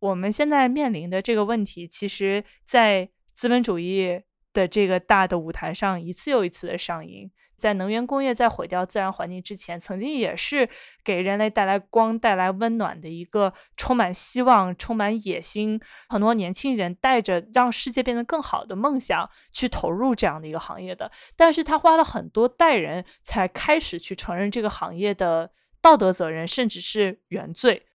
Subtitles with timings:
[0.00, 7.30] 我们现在面临的这个问题，其实，在资本主义的这个大的舞台上，一次又一次的上映。
[7.56, 10.68] 在能源工业在毁掉自然环境之前，曾经也是
[11.02, 21.10] 给人类带来光、带来温暖的一个充满希望、充满野心，很多年轻人带着让世界变得更好的梦想去投入这样的一个行业的。
[21.34, 25.50] 但是他花了很多代人才开始去承认这个行业的
[25.82, 27.87] 道德责任，甚至是原罪。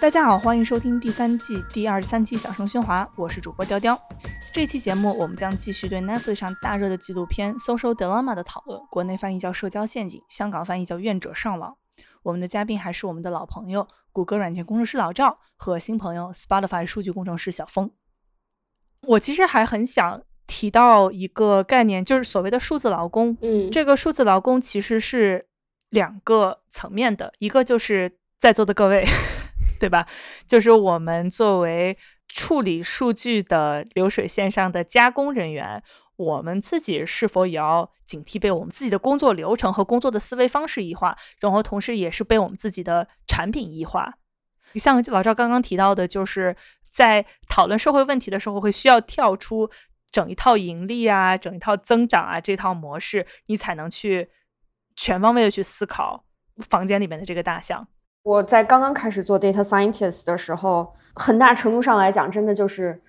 [0.00, 4.00] 大家好，欢迎收听第三季第二十三期《小声喧哗》，我是主播雕雕。
[4.54, 11.72] 这期节目我们将继续对 Netflix 上大热的纪录片《Social Dilemma》的讨论，国内翻译叫《社交陷阱》，香港翻译叫《愿者上网》。
[12.22, 17.90] 我们的嘉宾还是我们的老朋友，谷歌软件工程师老赵和新朋友 Spotify 数据工程师小峰。
[19.02, 23.36] 我其实还很想提到一个概念，就是所谓的数字劳工。
[23.42, 25.48] 嗯，这个数字劳工其实是
[25.90, 29.04] 两个层面的，一个就是在座的各位。
[29.78, 30.06] 对吧？
[30.46, 31.96] 就是我们作为
[32.28, 35.82] 处理数据的流水线上的加工人员，
[36.16, 44.14] 我们自己是否也要警惕被我们自己的工作流程和工作的思维方式异化，然后同时也是被我们自己的产品异化？
[44.74, 46.54] 像老赵刚刚提到的，就是
[46.90, 49.70] 在讨论社会问题的时候，会需要跳出
[50.10, 54.28] 整一套盈利啊、整一套增长啊这套模式，你才能去
[54.96, 56.26] 全方位的去思考
[56.68, 57.88] 房间里面的这个大象。
[58.28, 63.00] 我在刚刚开始做 data scientist 的时候，很大程度上来讲，真的就是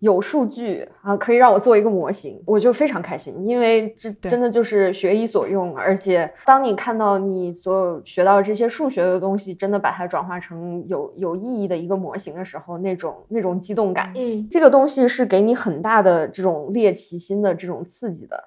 [0.00, 5.74] 有数据啊，可以让我做一个模型，我就非常开心，因为这真的就是学以所用。
[5.74, 18.44] 而且，当你看到你所有学到这些数学的东西，真的把它转化成有有意义的一个模型的时候，那种那种激动感，嗯，这个东西是给你很大的这种猎奇心的这种刺激的，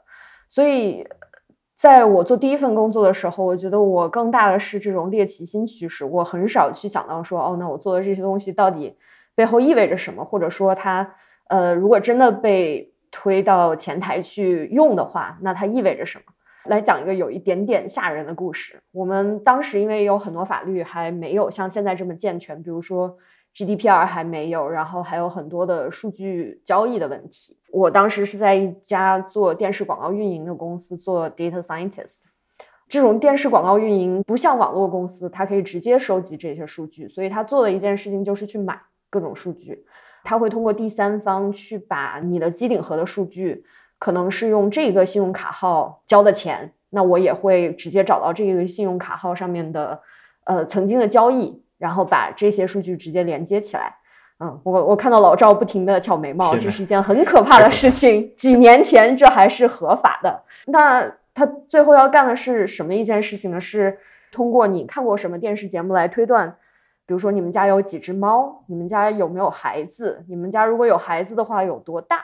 [0.47, 1.03] 所以。
[1.81, 8.95] 在我做第一份工作的时候，我觉得我更大的是这种猎奇心驱使，我很少去想到说，哦，那我做的这些东西到底
[9.33, 11.15] 背后意味着什么，或者说它，
[11.47, 16.25] 呃，如果真的被推到前台去用的话，那它意味着什么？
[16.65, 18.79] 来讲一个有一点点吓人的故事。
[18.91, 23.17] 我们当时因为有很多法律还没有像现在这么健全，比如说。
[23.55, 27.57] GDPR 还没有，然后还有很多的数据交易的问题。
[27.71, 32.19] 我当时是在一家做电视广告运营的公司做 data scientist。
[32.87, 38.77] 这种电视广告运营不像网络公司，它可以直接收集这些数据，所以他做的一件事情就是去买
[39.09, 39.85] 各种数据。
[40.23, 43.63] 他会通过第三方去把你的机顶盒的数据，
[43.97, 50.01] 可能是用这个信用卡号交的钱，那我也会直接找到这个信用卡号上面的
[50.43, 51.61] 呃曾经的交易。
[51.81, 53.91] 然后把这些数据直接连接起来，
[54.39, 58.31] 嗯，我我看到老赵不停的挑眉毛，这是一件很可怕的事情。
[58.37, 63.59] 几年前这还是合法的，那他最后要干的是什么一件事情呢？
[63.59, 63.97] 是
[64.31, 66.55] 通过你看过什么电视节目来推断，
[67.07, 72.23] 比如说你们家有几只猫，你们家有没有孩子，你们家如果有孩子的话有多大，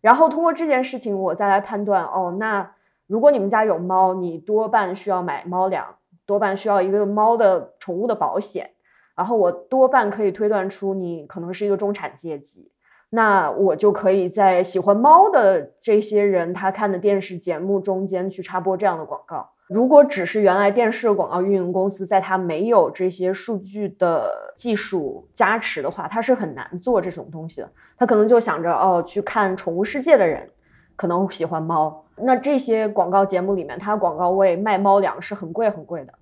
[0.00, 2.68] 然后通过这件事情我再来判断，哦，那
[3.06, 5.86] 如果你们家有猫，你多半需要买猫粮。
[6.32, 8.70] 多半需要一个猫的宠物的保险，
[9.14, 12.70] 然后我多半可以推断出你可能是一个中产阶级，
[13.10, 19.50] 那我就可以在喜欢猫的这些人他看的电视节目中间去插播这样的广告。
[19.68, 27.70] 如果只是原来电视广告运营公司在它没有这些数据的技术加持的话，它是很难做这种东西的。
[27.98, 30.50] 他可能就想着哦，去看宠物世界的人
[30.96, 36.12] 可能喜欢猫，那这些广告节目里面，它广告位卖猫粮是很贵很贵的。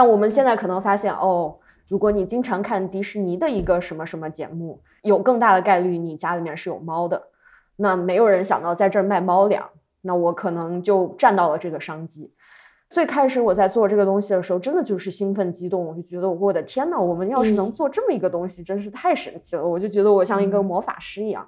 [0.00, 1.52] 但我们现在可能发现，哦，
[1.88, 7.20] 如果你经常看迪士尼的一个什么什么节目，有更大的概率你家里面是有猫的。
[7.74, 9.68] 那没有人想到在这儿卖猫粮，
[10.02, 12.32] 那我可能就占到了这个商机。
[12.88, 19.66] 最开始我在做这个东西的时候，真的就是兴奋激动，我就觉得我的天呐，我们要是能做这么一个东西，真是太神奇了。
[19.66, 21.44] 我就觉得我像一个魔法师一样。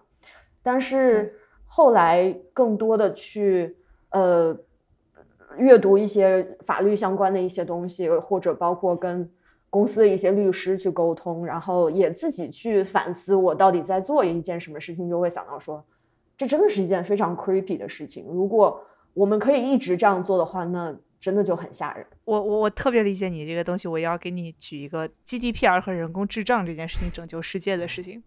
[0.61, 1.33] 但是
[1.67, 3.77] 后来更多的去
[4.11, 4.59] 呃。
[5.59, 9.29] 阅读一些法律相关的一些东西，或者包括跟
[9.69, 15.85] 公司的一些律师去沟通，然后也自己去反思我到底在做一件什么事情，就会想到说，
[16.37, 18.25] 这真的是一件非常 creepy 的事情。
[18.29, 18.81] 如果
[19.15, 22.07] 我们可以一直这样做的话，那真的就很吓人。
[22.25, 28.23] 我我我特别理解你这个东西，我要给你举一个 GDPR 和人工智障这件事情拯救世界的事情。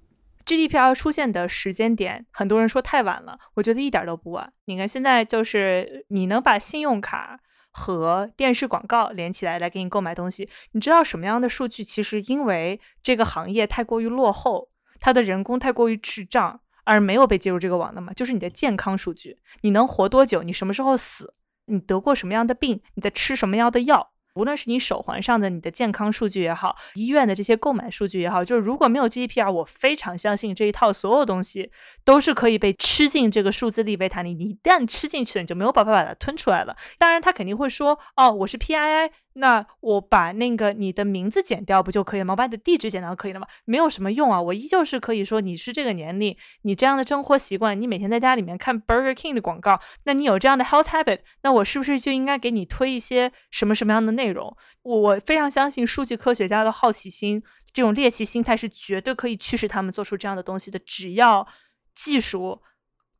[0.45, 4.53] GDPR 出现的时间点，很多人说太晚了，我觉得一点都不晚。
[4.65, 7.39] 你看现在就是你能把信用卡
[7.71, 14.69] 和电视广告连起来来给你购买东西，你知道什么样的数据其实因为这个行业太过于落后，
[14.99, 18.13] 它的人工太过于智障而没有被接入这个网的吗？
[18.13, 21.33] 就是你的健康数据，你能活多久，你什么时候死，
[21.65, 31.71] 你得过什么样的病，你在吃什么样的药，无论是你手环上的你的健康数据也好，医院的这些购买数据也好，就是如果没有 GDPR，我非常相信这一套所有东西
[32.03, 34.33] 都是可以被吃进这个数字利维坦里。
[34.33, 36.75] 你一旦吃进去了，你就没有办法把它吞出来了。
[36.97, 39.11] 当然，他肯定会说，哦，我是 PII。
[39.35, 42.33] 那我把那个你的名字剪掉不就可以了吗？
[42.33, 43.47] 我把你的地址剪掉可以了吗？
[43.65, 44.41] 没有什么用啊！
[44.41, 54.55] 我依旧是可以说你是这个年龄，你这样的生活习惯，你每天在家里面看 Burger King 的广告，那你有这样的 health habit，那我是不是就应该给你推一些什么什么样的内容？
[54.83, 57.41] 我非常相信数据科学家的好奇心，
[57.71, 60.77] 这种猎奇心态是绝对可以驱使他们做出这样的东西的。
[60.77, 61.47] 只要
[61.95, 62.61] 技术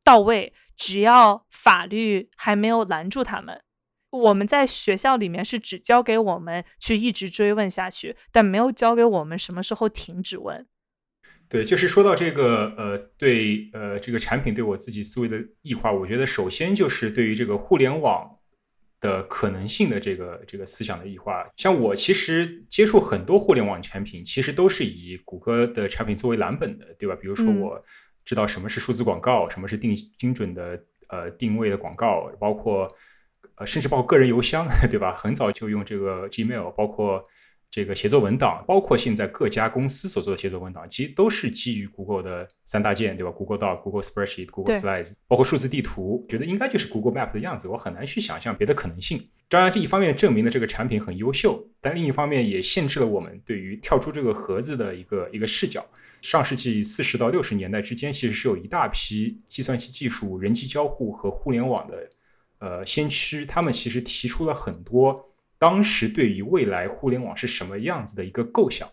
[0.04, 3.62] 到位，只要法律还没有拦住他们。
[4.14, 10.64] 我们在学校里面是只教给我们去一直追问下去，但没有教给我们什么时候停止问。
[11.48, 18.38] 对，就是说到这个，呃，对，呃，这个产品对我自己思维的异化，我觉得首先就是对于这个互联网
[19.00, 21.44] 的可能性的这个这个思想的异化。
[21.56, 27.16] 像我其实接触很多互联网产品，其实都是以谷歌的产品作为蓝本的，对吧？
[27.20, 27.84] 比如说我
[28.24, 32.88] 知道什么是数字广告，什么是定精准的呃定位的广告，包括。
[33.56, 35.14] 呃，甚至包括个人邮箱， 对吧？
[35.14, 37.24] 很早就用这个 Gmail，包括
[37.70, 47.66] 这个协作文档，包括现在各家公司所做的协作文档，其实都是基于 Google 的三大件，对吧？Google Doc、Google Spreadsheet、Google Slides，包括数字地图，觉得应该就是 Google Map 的样子。
[47.66, 49.28] 我很难去想象别的可能性。
[49.48, 55.84] 当然，这一方面证明了这个产品很优秀，但另一方面也限制了我们对于跳出这个盒子的一个一个视角。
[56.22, 62.08] 上世纪四十到六十年代之间，其实是有一大批计算机技术、人机交互和互联网的。
[62.64, 65.22] 呃，先驱他们其实提出了很多
[65.58, 68.88] 当时对于未来互联网是什么样子的一个构想，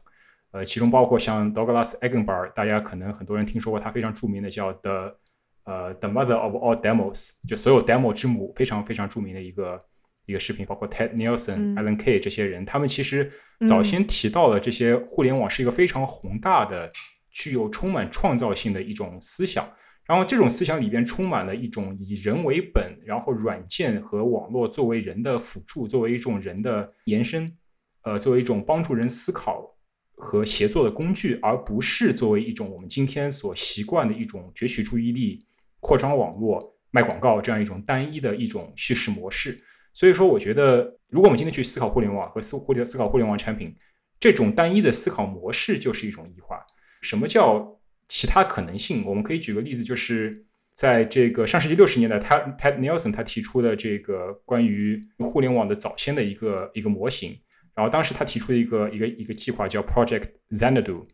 [0.51, 5.15] 呃，其中包括像 Douglas Eggenbar，大家可能很多人听说过他非常著名的叫 The
[5.63, 9.81] 呃 The Mother of All Demos，就所有 demo 之母，非常非常著名的一个
[10.25, 13.31] 一个视频，包括 Ted Nelson、Alan Kay 这些人，他们其实
[13.65, 16.91] 早先提到了这些互联网是一个非常宏大的、
[17.29, 19.65] 具有充满创造性的一种思想。
[20.07, 27.55] 然后这种思想里边充满了一种以人为本，然后软件和网络作为人的辅助，作为一种人的延伸，
[28.03, 29.77] 呃，作为一种帮助人思考
[30.17, 35.45] 和协作的工具，而不是作为一种我们今天所习惯的一种攫取注意力、
[35.79, 39.63] 扩张网络、卖广告这样一种单一的一种叙事模式。
[39.93, 43.73] 所以说，我觉得如果我们今天去思考互联网和思或者思考互联网产品，
[44.19, 46.59] 这种单一的思考模式就是一种异化。
[47.01, 47.77] 什么叫？
[48.13, 57.39] 其他可能性，我们可以举个例子，就是在这个上世纪六十年代，他 Ted Nelson 他提出的这个关于互联网的早先的一个一个模型，
[57.73, 61.05] 然后当时他提出的一个一个一个计划叫 Project Xanadu，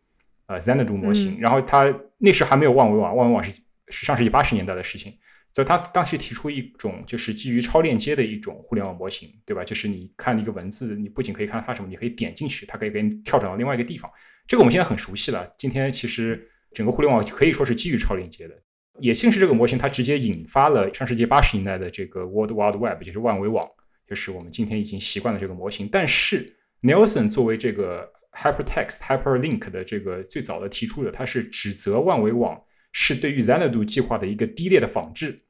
[0.47, 3.51] 呃 Xanadu 模型，然后他那时还没有万维网，万维网是
[3.89, 5.13] 是上世纪八十年代的事情，
[5.53, 9.63] 所以他当时提出一种就是基于超链接的一种互联网模型，对吧？
[9.63, 14.11] 就是你看一个文字，你不仅可以看到它什么，你可以点进去，它可以给你跳转到另外一个地方。
[14.47, 16.49] 这个我们现在很熟悉了，今天其实。
[16.77, 18.53] 整个互联网可以说是基于超链接的，
[18.99, 23.67] 也正是这个模型，它直接引发了上世纪八十年代的这个 World Wide Web，就是万维网，
[24.07, 25.89] 就是我们今天已经习惯了这个模型。
[25.91, 35.41] 但是 Nelson 作为这个 Hypertext Hyperlink 的这个最早的提出者，他是指责万维网是对于 Xanadu 计划的一个低劣的仿制。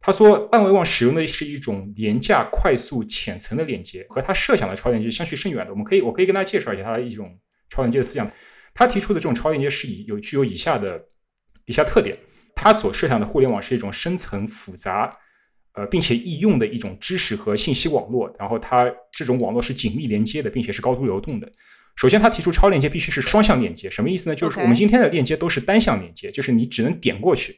[0.00, 5.72] 他说，万维网使用的是一种廉价、快速、浅层的链接，和他设想的超链接相去甚远的。
[5.72, 7.36] 我们可以，我可以跟大家介绍一下他的一种
[7.68, 8.30] 超链接的思想。
[8.74, 11.06] 他提出的这种超链接是以有具有以下的
[11.66, 12.16] 以下特点：
[12.54, 15.14] 他所设想的互联网是一种深层复杂，
[15.74, 18.34] 呃，并且易用的一种知识和信息网络。
[18.38, 21.50] 然后，它这种网络是紧密连接的，并且是高度流动的。
[21.96, 24.36] 首先，他提出超链接必须是双向链接，什么意思呢？
[24.36, 27.56] 就是我们今天的链接都是单向链接，就是你只能点过去，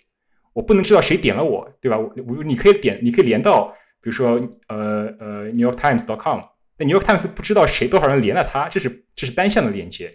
[0.52, 1.96] 我不能知道谁点了我，对吧？
[1.98, 3.68] 我我你可以点，你可以连到，
[4.00, 4.32] 比如说
[4.66, 6.40] 呃呃 New York Times dot com，
[6.78, 10.12] 那 New York Times 不知道谁多少人连了它，这是这是单向的链接。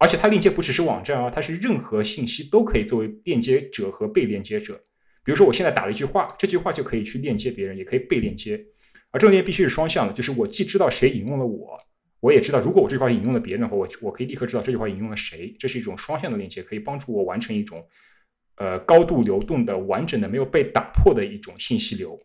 [0.00, 4.74] 而且它链接不只是网站啊，它是任何信息都可以作为链接者和被链接者。
[5.22, 8.56] 比如说，我现在打了一句话，这句话就可以去链接别人，也可以被链接。
[9.10, 11.78] 而这种链接必须是双向的，就是我既知道谁引用了我，
[12.20, 15.54] 我也知道如果我这句话引用了别人的话，我我可以立刻知道这句话引用了谁。
[15.58, 17.86] 这是一种双向的链接，可以帮助我完成一种
[18.56, 22.18] 呃高度流动的、完整的、没有被打破的一种信息流。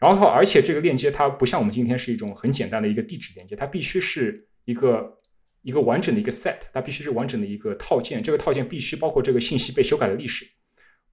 [0.00, 5.20] 然后，而且这个链接它不像我们今天是一种很简单的一个地址链接，它必须是一个。
[5.64, 8.22] 一个完整的一个 set，它必须是完整的一个套件。
[8.22, 10.46] 这个套件必须包括这个信息被修改的历史，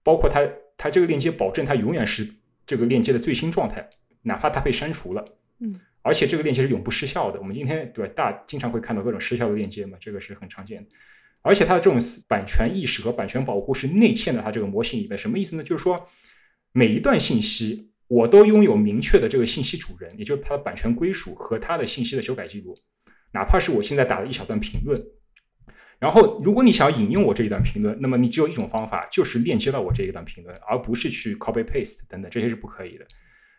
[0.04, 2.30] 包括它它这个链接保证它永远是
[2.68, 3.90] 这个链接的最新状态，
[4.22, 5.26] 哪怕它被删除了。
[5.60, 7.40] 嗯，而且这个链接是永不失效的。
[7.40, 8.14] 我们今天对吧？
[8.14, 10.90] 大经常会看到各种失效的链接嘛，这个是很常见的。
[11.42, 15.64] 而且它的这种版权意识和版权保护是内嵌的，它这个模型里面什么意思呢？
[15.64, 16.08] 就是说
[16.72, 22.78] 每一段信息我都拥有明确的这个信息主人，也就是它的版权归属和它的信息的修改记录，
[23.34, 25.02] 哪怕是我现在打了一小段评论。
[26.00, 33.06] 然后，如果你想要引用我这一段评论，那么你只有一种方法，就是链接到我这一段评论，而不是去 copy paste 等等，这些是不可以的。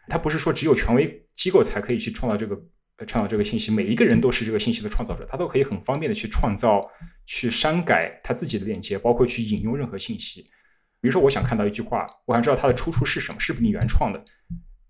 [0.08, 2.60] 它不是说只有权威机构才可以去创造这个
[3.06, 6.84] 创造这个信息，每一个人都是这个信息的创造者，他都可以很方便的去创造、
[7.26, 10.42] 去删改他自己的链接，包括去引用任何信息。
[11.00, 14.24] 比如说，我想看到一句话，我想知道它的出处是什么，是不是你原创的。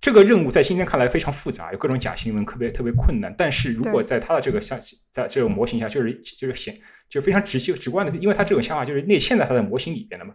[0.03, 3.33] 这个任务在今天看来非常复杂，有各种假新闻，特别特别困难。
[3.39, 4.77] 但是如果在他的这个像
[5.13, 6.77] 在这个模型下，就是就是显
[7.09, 10.35] 就非常直接直观的，因为他这种想法就是内嵌在他的模型里边的嘛。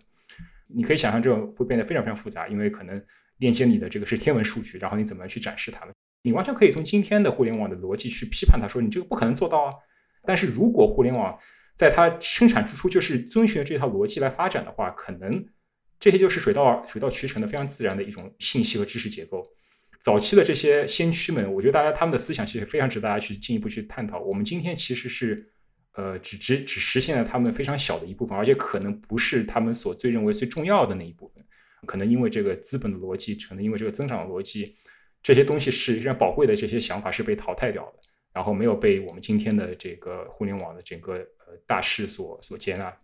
[0.67, 3.03] 你可以想象这种会变得非常非常复杂，因为可能
[3.39, 5.93] 链接你的这个是天文数据，然后你怎么去展示它们？
[6.21, 9.73] 你完全可以从今天的互联网的逻辑去批判它，说你这个不可能做到啊。
[10.23, 11.37] 但是如果互联网
[11.75, 15.45] 在它生产之初就是遵循这套逻辑来发展的话，可能
[15.99, 19.47] 这些就是水到水到渠成的非常自然的一种信息和知识结构。
[19.99, 24.19] 早期的这些先驱们，我觉得大家他们的思想其实非常值得大家去进一步去探讨。
[24.19, 25.51] 我们今天其实是，
[25.93, 31.43] 呃，只只只实现了他们非常小的一部分，而且可能不是他们所最认为最重要的那一部分。
[31.85, 34.75] 可能因为这个资本的逻辑，可能因为这个增长的逻辑，
[35.21, 37.99] 这些东西是非常宝贵的这些想法是被淘汰掉的，
[38.33, 42.95] 然后没有被我们今天的这个互联网的整个呃大势所所接纳。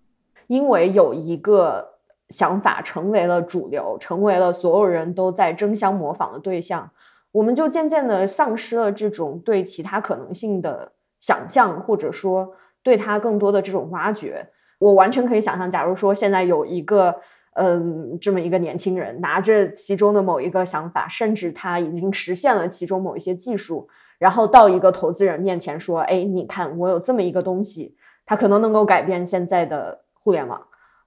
[0.47, 1.91] 因为有一个。
[2.29, 6.89] 想法成为了主流，成为了所有人都在争相模仿的对象，
[7.31, 14.47] 我们就渐渐的丧失了这种对其他可能性的想象，或者说对他更多的这种挖掘。
[14.79, 17.15] 我完全可以想象，假如说现在有一个，
[17.53, 23.87] 嗯，这么一个年轻人拿着其中的某一个想法，甚至他已经实现了其中某一些技术，
[24.17, 30.59] 然后到一个投资人面前说：“哎，你看，我有这么一个东西，它可能能够改变现在的互联网。”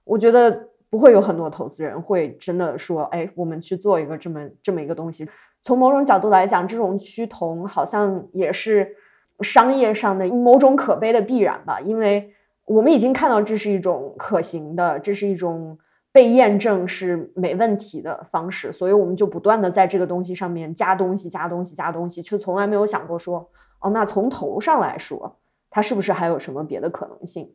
[0.05, 0.66] 我觉得。
[0.89, 5.27] 不会有很多投资人会真的说：“哎，我们去做一个这么这么一个东西。”
[5.61, 8.95] 从某种角度来讲，这种趋同好像也是
[9.41, 11.81] 商业上的某种可悲的必然吧。
[11.81, 12.31] 因为
[12.63, 15.77] 我们已经看到这是一种可行的，这是一种
[16.13, 23.45] 被验证是没问题的方式，所以我们就不断的在这个东西上面加东西、加东西、加东西，却从来没有想过说
[23.81, 25.35] ：“哦，那从头上来说，
[25.69, 27.51] 它是不是还有什么别的可能性？”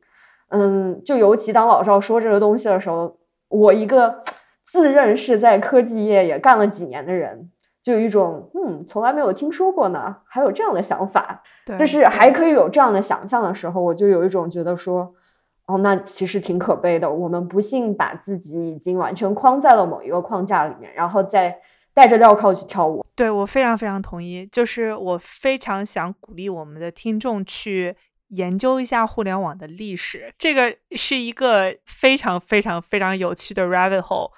[0.50, 3.16] 嗯，就尤其当老赵说这个东西的时候。
[3.52, 4.24] 我一个
[4.64, 7.50] 自认是在科技业也干了几年的人，
[7.82, 11.42] 就有一种嗯，从来没有听说过呢，还有这样的想法，
[11.78, 15.14] 就是还可以有这样的想象的时候，我就有一种觉得说，
[15.66, 17.10] 哦，那其实挺可悲的。
[17.10, 21.54] 我们不幸把自己已经完全框在了某一个框架里面，然后再
[21.92, 23.04] 带着镣铐去跳舞。
[23.14, 27.94] 对我非常非常同意，就是我非常想鼓励我们的听众去。
[28.34, 34.30] 研究一下互联网的历史，这个是一个非常非常非常有趣的 rabbit hole。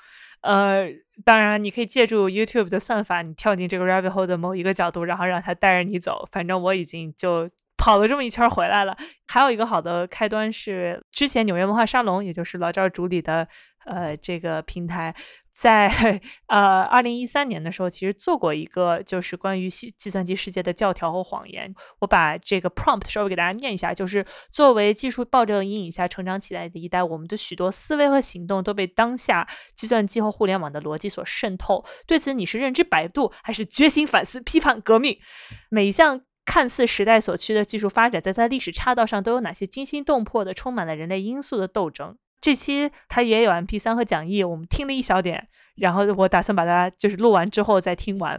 [0.43, 0.87] 呃，
[1.25, 6.29] 当然你可以借助 YouTube 的算法，你跳进这个 rabbit hole 的某一个角度，然后让它带着你走。
[6.31, 8.97] 反正我已经就跑了这么一圈回来了。
[9.27, 13.49] 还有一个好的开端是之前纽约文化沙龙，也就是老赵主理的
[13.87, 15.15] 呃这个平台。
[15.55, 21.73] 在呃，二零一三年的时候，其实做过一个就是关于计计算机世界的教条和谎言。
[22.01, 31.85] 我把这个 prompt 稍微给大家念一下，就是作为技术暴政阴影下成长起来的一代，我们的许多思维和行动都被当下计算机和互联网的逻辑所渗透。
[32.05, 35.19] 对此，你是认知百度，还是决心反思、批判革命？
[35.71, 42.19] 每一项看似时代所趋的技术发展，在它历史岔道上都有哪些惊心动魄的、充满了人类因素的斗争？
[42.45, 48.39] 这期它也有 M P 三和讲义，我们听了一小点，然后我打算把它就是录完之后再听完。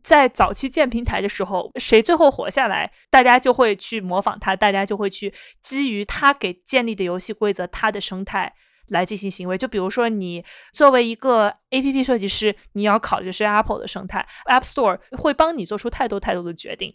[0.00, 8.54] 在早期建平台的时候，谁最后活下来，大家就会去模仿他，大家就会去基于他给建立的游戏规则、他的生态
[8.86, 9.58] 来进行行为。
[9.58, 16.94] 就比如说，你作为一个 A P P 设计师，你要考虑是 Apple 的生态，App Store 会帮你做出太多太多的决定。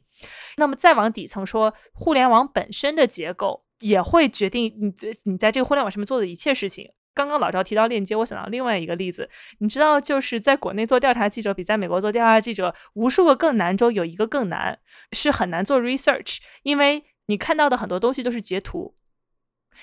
[0.55, 3.66] 那么再往底层说，互联网本身的结构。
[3.79, 6.91] 也会决定你在你在这个互联网上面做的一切事情。
[7.13, 14.77] 刚刚老赵提到链接，我想到另外一个例子，你知道，就是在国内做调查记者比在美国做调查记者无数个更难中有一个更难，
[15.13, 18.95] 是很难做 research，因为你看到的很多东西都是截图，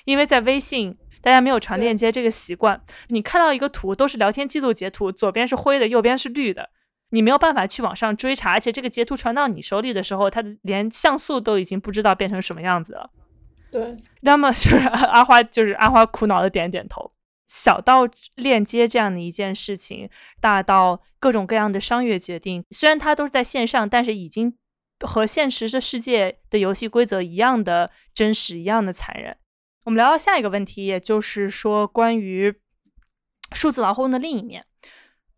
[0.04, 6.70] 因为在微信大家没有传链接这个习惯，你看到一个图都是聊天记录截图，左边是灰的，右边是绿的，
[7.10, 13.10] 你没有办法去往上追查，而且这个截图传到你手里的时候，它连像素都已经不知道变成什么样子了。
[13.75, 17.11] 对，那么就是 阿花，就是阿花苦恼的点点头。
[17.49, 20.09] 小到链接这样的一件事情，
[20.40, 24.57] 大到各种各样的商业决定，虽然它都是在线上，但是已经
[25.00, 29.37] 和现实的世界的游戏规则一样的真实，一样的残忍。
[29.87, 32.54] 我们聊到下一个问题，也就是说关于
[33.50, 34.64] 数字劳工的另一面。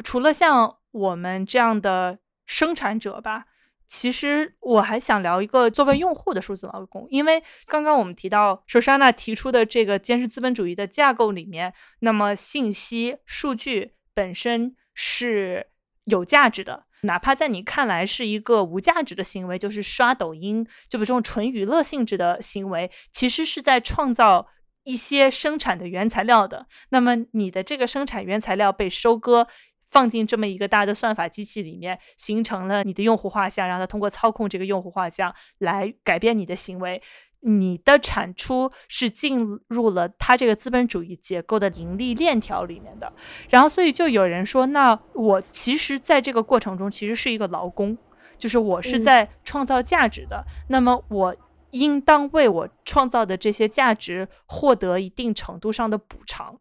[0.04, 3.46] 除了像我们这样的生产者吧。
[3.88, 15.68] 其实我还想聊一个作为用户的数字劳工，因为刚刚我们提到首莎娜提出的这个监视资本主义的架构里面，那么信息数据本身是
[16.04, 24.48] 有价值的，哪怕在你看来是一个无价值的行为，就是刷抖音，就比如这种纯娱乐性质的行为，其实是在创造
[24.84, 26.66] 一些生产的原材料的。
[26.88, 29.46] 那么你的这个生产原材料被收割。
[29.90, 37.02] 放进这么一个大的算法机器里面，形成了你的用户画像，让它通过操控这个用户画像来改变你的行为。
[37.40, 43.12] 你的产出是进入了它这个资本主义结构的盈利链条里面的。
[43.48, 47.96] 然后，所以就有人说，那我其实在这个过程中其实是一个劳工，
[48.36, 50.44] 就是我是在创造价值的。
[50.70, 51.36] 那么，我
[51.70, 56.58] 应当为我创造的这些价值获得一定程度上的补偿。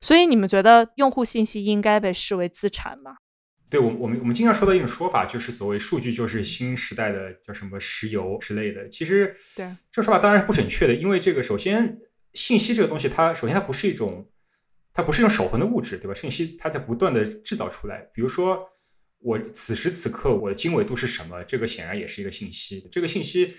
[0.00, 3.16] 所以你们觉得用户信息应该被视为资产吗？
[3.68, 8.88] 对，我我们我们经常说到一种说法，就是所谓数据就是新时代的叫什么石油之类的。
[8.88, 11.98] 其实，对这个说法当然是不准确的，因为这个首先
[12.34, 14.30] 信息这个东西，它首先它不是一种，
[14.92, 16.14] 它不是一种守恒的物质，对吧？
[16.14, 18.08] 信息它在不断的制造出来。
[18.14, 18.64] 比如说，
[19.18, 22.88] 我此时此刻我的经纬度是什么，这个显然也是一个信息。
[22.92, 23.54] 这个信息。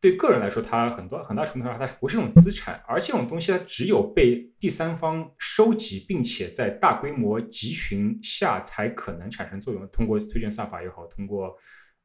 [0.00, 9.86] 对个人来说，它很多很大程度上，它不是一种资产，而这种东西它只有被第三方收集，并且在大规模集群下才可能产生作用。
[9.88, 11.54] 通过推荐算法也好，通过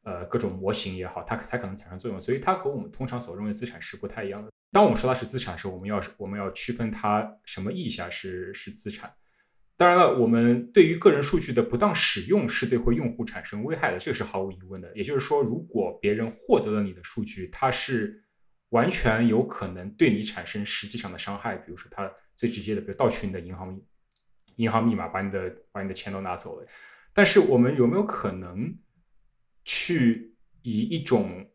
[0.03, 2.19] 呃各种模型也好，它才可能产生作用。
[2.19, 4.51] 所以它和我们通常所认为资产是不太一样的。
[4.71, 9.09] 当我们说它是资产的时候，我们要我们要区分它什么意义下是是资产。
[9.77, 14.89] 当然了，我们对于个人数据的不当使用是对会用户产生危害的，这个是毫无疑问的。
[14.95, 18.23] 也就是说，如果别人获得了你的数据，它是
[18.69, 21.57] 完全有可能对你产生实际上的伤害。
[21.57, 23.77] 比如说，他最直接的，比如盗取你的银行
[24.55, 26.65] 银行密码，把你的把你的钱都拿走了。
[27.11, 28.73] 但是，我们有没有可能
[29.65, 31.45] 去以一种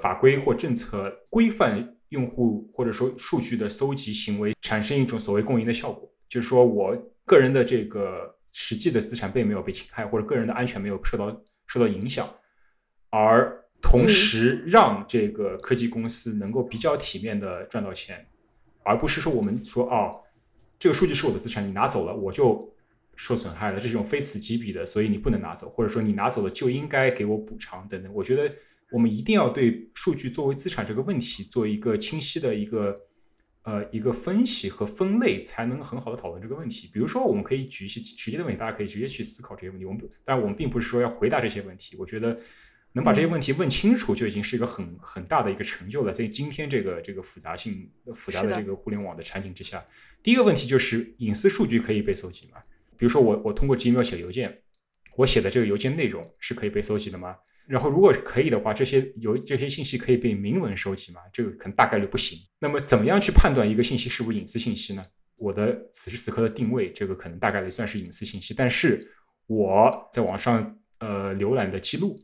[0.00, 6.12] 法规或政策规范用户或者说数据的搜集行为，产生一种所谓共赢的效果？
[6.28, 7.14] 就是说我。
[7.28, 12.26] 个人的这个实际的资产并没有被侵害，或者个人的安全没有受到受到影响，
[13.10, 18.26] 而同时让这个科技公司能够比较体面的赚到钱，
[18.82, 20.22] 而不是说我们说哦，
[20.78, 22.74] 这个数据是我的资产，你拿走了我就
[23.14, 28.10] 受损害了，这是一种非此即彼的，所以你不能拿走，或者说你拿走了就应该给我补偿等等。
[28.14, 28.50] 我觉得
[28.90, 32.98] 我们一定要对数据作为资产这个问题做一个清晰的一个。
[33.68, 36.88] 呃，一个分析和分类才能很好的讨论这个问题。
[36.90, 39.84] 比如说，我们可以举一些实际的问题，大家可以直接去思考这些问题。
[39.84, 41.94] 我们，当然我们并不是说要回答这些问题。
[41.98, 42.34] 我觉得
[42.94, 46.10] 能把这些问题问清楚，就已经是一个很很大的一个成就了。
[46.10, 49.84] 在今天这个这个复杂性复杂的这个互联网的场景之下，
[50.22, 52.62] 第一个问题就是隐私数据可以被搜集吗？
[52.96, 54.62] 比如说，我我通过 Gmail 写邮件，
[55.14, 57.36] 我写的这个邮件内容是可以被搜集的吗？
[57.68, 61.20] 然后，如果可以的话，这些有这些信息可以被明文收集吗？
[61.30, 62.38] 这个可能大概率不行。
[62.58, 65.04] 那么，怎么样去判断一个信息是不是隐私信息呢？
[65.38, 68.54] 我的此时此刻的定位，这个可能大概率算是隐私信息。
[68.54, 69.06] 但是
[69.46, 72.18] 我在网上呃浏览的记录，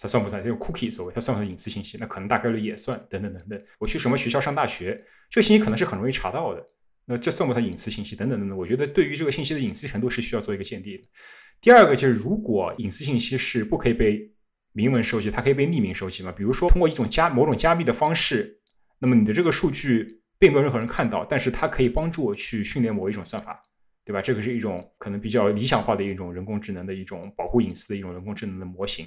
[0.00, 0.44] 它算不算？
[0.44, 1.96] 这个 cookie 所谓它算不算隐私信息？
[1.98, 3.02] 那可能大概率也算。
[3.08, 3.62] 等等等等。
[3.78, 6.62] 我去什么学校上大学，这个信息可能是很容易查到的。
[7.06, 8.14] 那这算不算隐私信息？
[8.14, 8.58] 等等等等。
[8.58, 11.02] 我觉得对于这个信息的隐私程度是需要做一个鉴定的。
[11.60, 14.31] 第二个就是，如果隐私信息是不可以被
[14.74, 16.32] 明文收集，它可以被匿名收集吗？
[16.32, 18.58] 比如说通过一种加某种加密的方式，
[18.98, 23.62] 那么你的这个数据并没有任何人看到，但是它可以帮助我去训练某一种算法，
[24.02, 24.22] 对吧？
[24.22, 29.06] 这个是一种可能比较理想化的一种人工智能的一种保护隐私的一种人工智能的模型。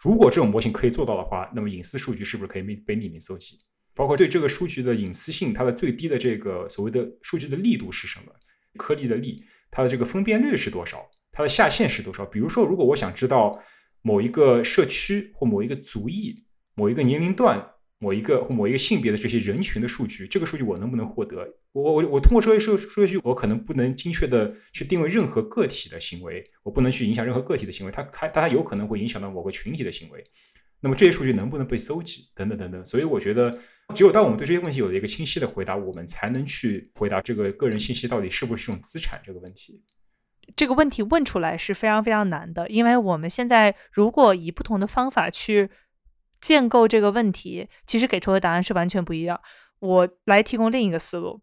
[0.00, 3.58] 如果这种模型可以做到的话，那么隐私数据是不是可以被被匿名搜集？
[3.96, 8.32] 包括对这个数据的隐私性，它的最低的这个所谓的数据的力度是什么？
[8.78, 11.04] 颗粒的粒，它的这个分辨率是多少？
[11.32, 12.24] 它的下限是多少？
[12.24, 13.60] 比如说，如果我想知道。
[14.02, 21.46] 某一个社区或某一个族裔、某一个年龄段、某一个或某一个性别的这些人群的数据，这个数据我能不能获得？
[21.72, 30.24] 我我我通过这些数数据，我可能不能精确的去定位任何个体的行为，我不能去影响任何个体的行为，它它它有可能会影响到某个群体的行为。
[30.80, 32.30] 那么这些数据能不能被搜集？
[32.34, 32.82] 等等等等。
[32.82, 33.56] 所以我觉得，
[33.94, 39.82] 只有当我们对这些问题有了一个清晰的回答，我们才能去回答这个个人信息到底是不是一种资产这个问题。
[40.56, 45.70] 这个问题问出来是非常非常难的，因为我们现在如果以不同的方法去
[46.40, 49.40] 建构这个问题，其实给出的答案是完全不一样。
[49.78, 51.40] 我来提供另一个思路，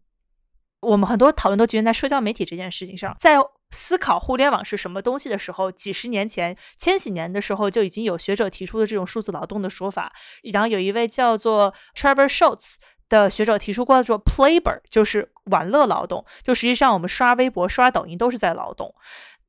[0.80, 3.36] 我们很多讨论都集中在社交媒体这件事情上，在
[3.70, 10.12] 思考互联网是什么东西的时候，几十年前、千禧年的时候就已经有学者提出了这种数字劳动的说法，
[10.52, 12.76] 然后有一位叫做 Trevor Schultz。
[13.08, 18.94] 的学者提出过说 “playbor” 就是玩乐劳动，就实际上我们刷微博、刷抖音都是在劳动。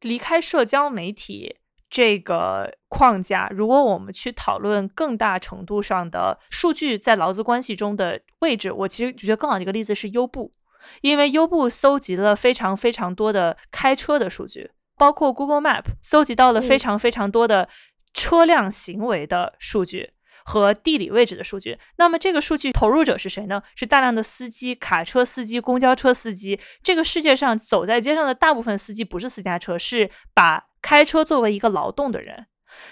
[0.01, 1.57] 离开社交媒体
[1.89, 10.53] 这个框架，如果我们去讨论更大程度上的数据在劳资关系中的位置，我其实觉得更好的一个例子是优步，
[11.01, 17.67] 因为优步搜集了非常非常多的开车的数据，包括 Google Map 搜集到了非常非常多的
[18.13, 20.13] 车辆行为的数据
[20.49, 21.77] 和地理位置的数据。
[21.99, 23.61] 那么这个数据投入者是谁呢？
[23.75, 26.59] 是大量的司机、卡车司机、公交车司机。
[26.81, 32.47] 这个世界上走在街上的大部分司机不是私家车，是把开车作为一个劳动的人，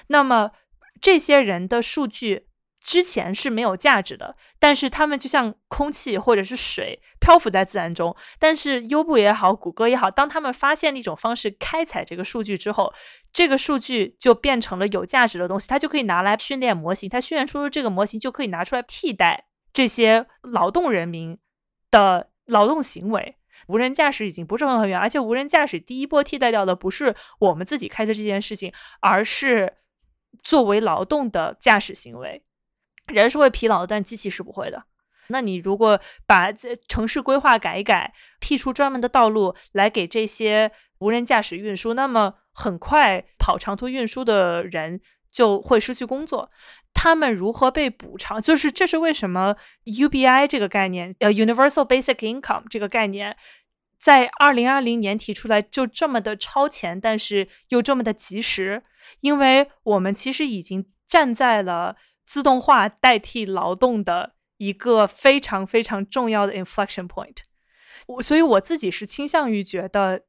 [0.09, 0.51] 那么
[1.01, 2.47] 这些人的数据
[2.79, 8.15] 之前是没有价值的，但是他们就像空气或者是水漂浮在自然中。
[8.39, 12.93] 但是优步也好，谷歌也好，当他们发现了一种方式开采这个数据之后，
[13.37, 21.37] 这个数据就变成了有价值的东西，它就可以拿来训练模型，它训练出这个模型就可以拿出来替代这些劳动人民
[21.91, 23.37] 的劳动行为。
[23.67, 28.71] 无人驾驶已经不是很很远，而且无人驾驶第一波替代掉的不是我们自己开车这件事情，
[29.01, 29.77] 而是
[30.41, 32.41] 作为劳动的驾驶行为。
[33.05, 34.85] 人是会疲劳的，但机器是不会的。
[35.27, 44.99] 那你如果把这城市规划改一改，辟出专门的道路来给这些无人驾驶运输，那么很快跑长途运输的人
[45.31, 46.49] 就会失去工作。
[46.91, 48.41] 他们如何被补偿？
[48.41, 53.37] 就是这是为什么 UBI 这个概念，呃，Universal Basic Income 这个概念，
[53.99, 58.81] 在二零二零年提出来就这么的超前，但是又这么的及时，
[59.19, 67.37] 因为我们其实已经站在了自动化代替劳动的一个非常非常重要的 inflection point。
[68.07, 70.23] 我所以我自己是倾向于觉得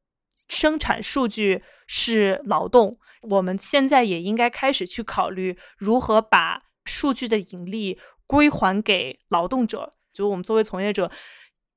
[0.49, 2.99] 生产数据是劳动。
[3.21, 9.93] 我们现在也应该开始去考虑如何把数据的盈利归还给劳动者。
[10.13, 11.09] 就我们作为从业者，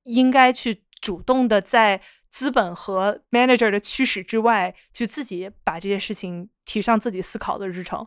[0.05, 8.07] 应该去主动的在资本和 manager 的驱使之外，去自己把这些事情提上自己思考的日程。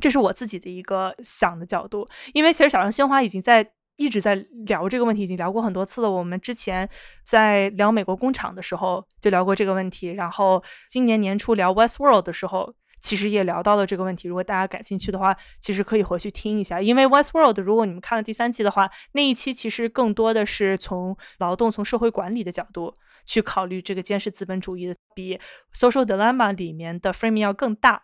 [0.00, 2.08] 这是我自己的一个想的角度。
[2.32, 4.34] 因为其实小张鲜花已经在一直在
[4.66, 6.10] 聊这个问题，已经聊过很多次了。
[6.10, 6.88] 我们之前
[7.24, 14.26] 在聊美国工厂的时候就聊过这个问题，然后今年年初聊 Westworld 的时候，其实也聊到了这个问题。
[14.26, 16.80] 如果大家感兴趣的话，其实可以回去听一下。
[16.80, 22.94] 因为 Westworld，如果你们看了第三期的话，那一期其实更多的是从劳动、从社会管理的角度
[23.26, 25.38] 去考虑这个监视资本主义的，比
[25.72, 28.02] Social Dilemma 里面的 framing 要更大。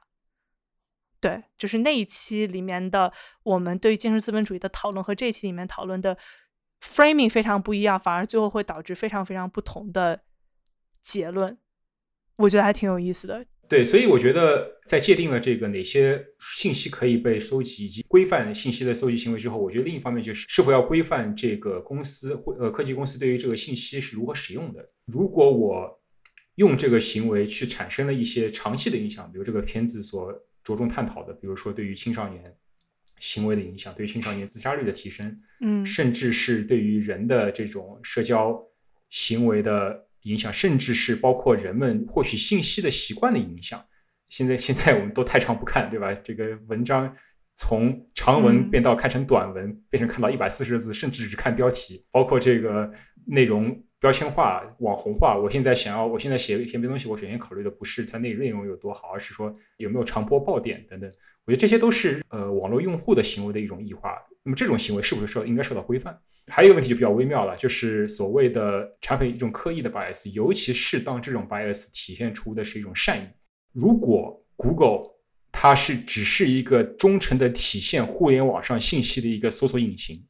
[1.20, 6.16] 对，就是那一期里面的我们对于精神资本主义的讨论和这一期里面讨论的
[6.82, 10.22] framing 非常不一样，反而最后会导致非常非常不同的
[11.02, 11.58] 结论。
[12.36, 13.44] 我觉得还挺有意思的。
[13.68, 16.24] 对，所以我觉得在界定了这个哪些
[16.56, 24.88] 信息可以被收集以及规范信息的搜集行为之后，我觉得另一方面就是是否要规范这个公司或呃科技公司对于这个信息是如何使用的。
[25.04, 26.00] 如果我
[26.54, 30.32] 用这个行为去产生了一些长期的影响，比如这个片子所。
[30.70, 32.54] 着重探讨的，比如说对于青少年
[33.18, 38.58] 行为的影响，对于青少年自杀率的提升，嗯，甚至是对于人的这种社交
[39.08, 43.84] 行为的影响，甚至是包括人们获取信息的习惯的影响。
[44.28, 46.14] 现在现在我们都太长不看，对吧？
[46.14, 47.16] 这个文章
[47.56, 52.92] 从长文变到看成短文，变成看到一百四十字，甚至只看标题，包括这个
[53.26, 53.84] 内容。
[54.00, 61.10] 标签化、网红化，我现在想要，我现在写一篇东西，我首先考虑的不是它内内容有多好，而是说有没有长播爆点等等。
[61.44, 64.16] 我觉得这些都是呃网络用户的行为的一种异化。
[64.42, 66.18] 那么这种行为是不是受应该受到规范？
[66.46, 73.28] 还有一个问题就比较微妙了，就是所谓的产品一种刻意的 bias，尤其是当这种 bias 体现出的是一种善意。
[73.74, 75.10] 如果 Google
[75.52, 80.24] 它是只是一个忠诚的体现互联网上信息的一个搜索引擎，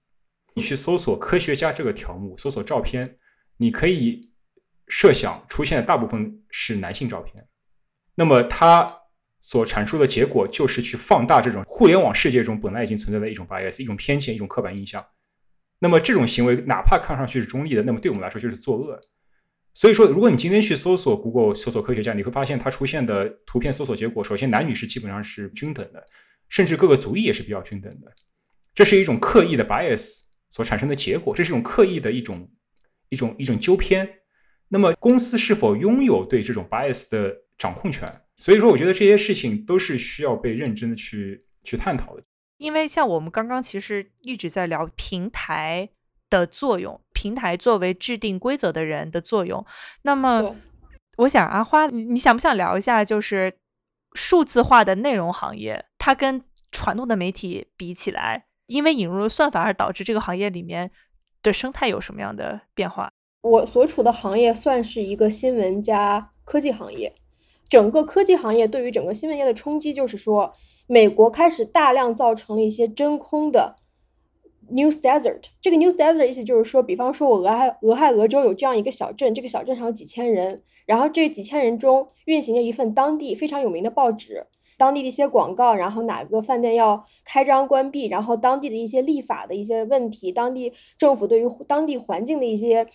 [0.55, 3.17] 你去搜索科学家这个条目，搜索照片。
[3.61, 4.31] 你可以
[4.88, 7.46] 设想出现的大部分是男性照片，
[8.14, 9.03] 那么它
[9.38, 15.05] 所阐述的结果就是去放大这种互联网世界中本来已经存在的一种 bias、一种偏见、一种刻板印象。
[15.79, 18.99] 那么这种行为哪怕看上去是中立的，那么对我们来说就是作恶。
[19.75, 26.03] 所以说，如果你今天去搜索 Google 搜索科学家，你会发现它出现的图片搜索结果，首先男女是基本上是均等的，
[26.49, 28.11] 甚至各个族裔也是比较均等的。
[28.75, 32.51] 这是一种刻意的 bias 所产生的结果，这是一种刻意的一种。
[33.11, 34.09] 一种一种纠偏，
[34.68, 38.11] 那么公司是否拥有对这种 bias 的掌控权？
[38.38, 42.23] 所以说，我觉得这些事情都是需要被认真的去去探讨的。
[42.57, 45.90] 因为像我们刚刚其实一直在聊平台
[46.31, 49.64] 的作用，平台作为制定规则的人的作用。
[50.03, 50.57] 那么，
[51.18, 53.59] 我想阿花，你想不想聊一下，就是
[54.14, 60.90] 数字化的内容行业，它跟传统的媒体比起来，因为引入了算法而导致这个行业里面。
[61.42, 63.11] 的生态有什么样的变化？
[63.42, 67.14] 我所处的行业算是一个新闻加科技行业，
[67.68, 70.53] 整个科技行业对于整个新闻业的冲击，就是说，
[70.87, 73.76] 美国开始大量造成了一些真空的
[74.70, 75.44] news desert。
[75.61, 84.46] 这个 news desert 意思就是说，比方说我俄亥俄亥俄州有这样一个小镇，这个小镇上有几千人，然后这几千人中运行着一份当地非常有名的报纸。
[84.81, 92.87] 当地的一些广告，然后哪个饭店要开张关闭，然后当地的一些立法的一些问题，当地政府对于当地环境的一些，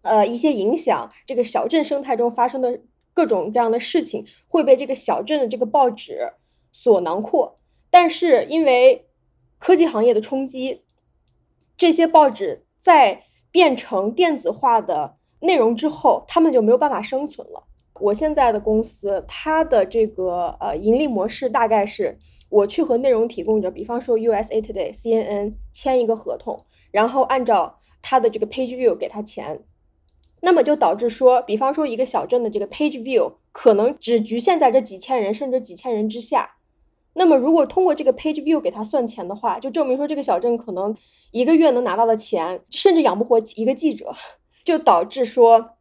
[0.00, 2.80] 呃一些影响，这个小镇生态中发生的
[3.12, 6.32] 各种这样的事情会被这个小镇的这个报纸
[6.72, 7.58] 所囊括。
[7.90, 9.06] 但是因为
[9.58, 10.84] 科技行业的冲击，
[11.76, 17.64] 这些报纸在变成电子化的内容之后，他们就没有办法生存了。
[18.00, 29.62] 我现在的公司，它的这个呃盈利模式大概是，我去和内容提供者，比方说 USA Today、CNN 签一个合同，然后按照它的这个 page view 给他钱，
[30.40, 36.56] 那么就导致说，比方说一个小镇的这个 page view 可能只局限在这几千人甚至几千人之下，
[37.14, 40.96] 那么如果通过这个 page view 给他算钱的话，就证明说这个小镇可能
[41.32, 44.14] 一个月能拿到的钱，甚至养不活一个记者，
[44.64, 45.76] 就导致说。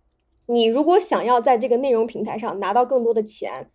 [0.52, 3.70] 你如果想要在这个内容平台上拿到更多的钱，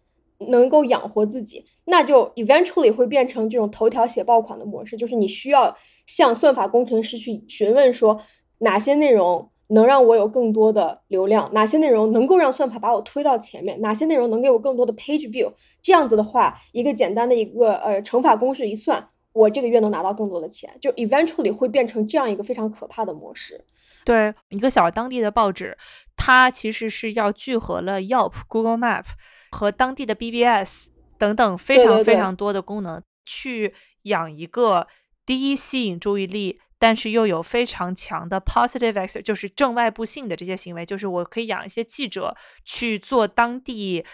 [0.48, 8.20] 能够养活自己，那就 eventually 会变成这种头条写爆款的模式，就是你需要向算法工程师去询问说
[8.58, 15.52] 哪些内容能让我有更多的流量，哪些内容能够让算法把我推到前面，哪些内容能给我更多的 page view。
[15.80, 23.62] 这样子的话，一个简单的一个呃乘法公式一算，我这个月能拿到更多的钱，就 eventually 会变成这样一个非常可怕的模式。
[24.05, 25.77] 对一个小当地的报纸，
[26.16, 29.05] 它其实是要聚合了 Yelp、Google Map
[29.51, 34.87] 和当地的 BBS 等等非常非常多的功能，去养一个
[35.27, 44.05] 第一吸引注意力，但是又有非常强的 positive x，就是正外部性的这些行为，就是我可以养一些记者去做当地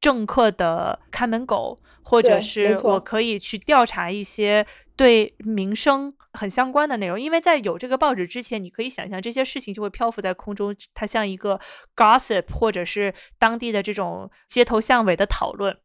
[0.00, 4.66] 政客的看门狗，或者是我可以去调查一些。
[4.96, 11.60] 对民生很相关的内容，因为在有这个报纸之前，你可以想象这些事情就会漂浮在空中，它像一个
[11.94, 15.76] gossip 或者是当地的这种街头巷尾的讨论。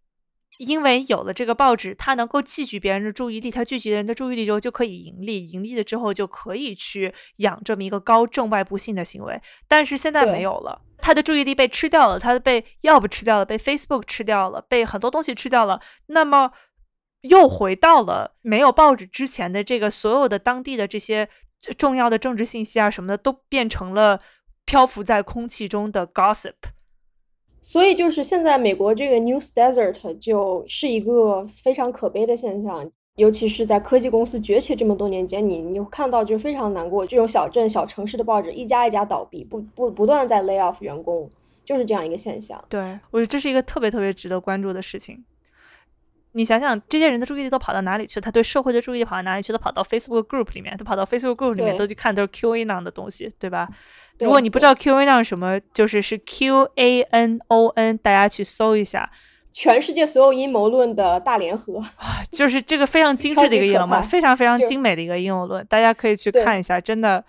[0.64, 9.42] 因为有了这个报纸，它能够聚集别人的注意力，它聚集人的注意力之后就可以盈利，盈利了之后就可以去养这么一个高正外部性的行为。
[9.68, 15.80] 但是现在没有了，他的注意力被吃掉了，他被 Yelp 吃掉了，被 Facebook 吃掉了，被很多东西吃掉了。
[16.08, 16.52] 那么。
[17.26, 21.30] 又回到了没有报纸之前的这个所有的当地的这些
[21.78, 24.20] 重要的政治信息啊什么的，都变成了
[24.66, 26.56] 漂浮在空气中的 gossip。
[27.62, 41.30] 所以就是现在美国这个 news desert 就是一个非常可悲的现象，尤其是在科技公司崛起这么多年间，你你看到就非常难过，这种小镇小城市的报纸一家一家倒闭，不不不断在 lay off 员工，
[41.64, 42.64] 就是这样一个现象。
[42.68, 45.24] 对我觉得这是一个特别特别值得关注的事情。
[46.34, 48.22] 你想想，这些人的注意力都跑到哪里去？
[48.22, 49.52] 他对社会的注意力跑到哪里去？
[49.52, 53.68] 都跑到 Facebook Group 里面，都跑到 Facebook Group 里面，都去看都是 QAnon 的东西，对吧？
[54.20, 59.12] 如果你不知道 QAnon 什么，就是是 QAnon，大家去搜一下，
[59.52, 61.84] 全世界所有阴谋论的大联合，
[62.32, 67.22] 就是这个非常 精致的一个阴谋论，非常非常精美的一个阴谋论，大家可以去看一下，真的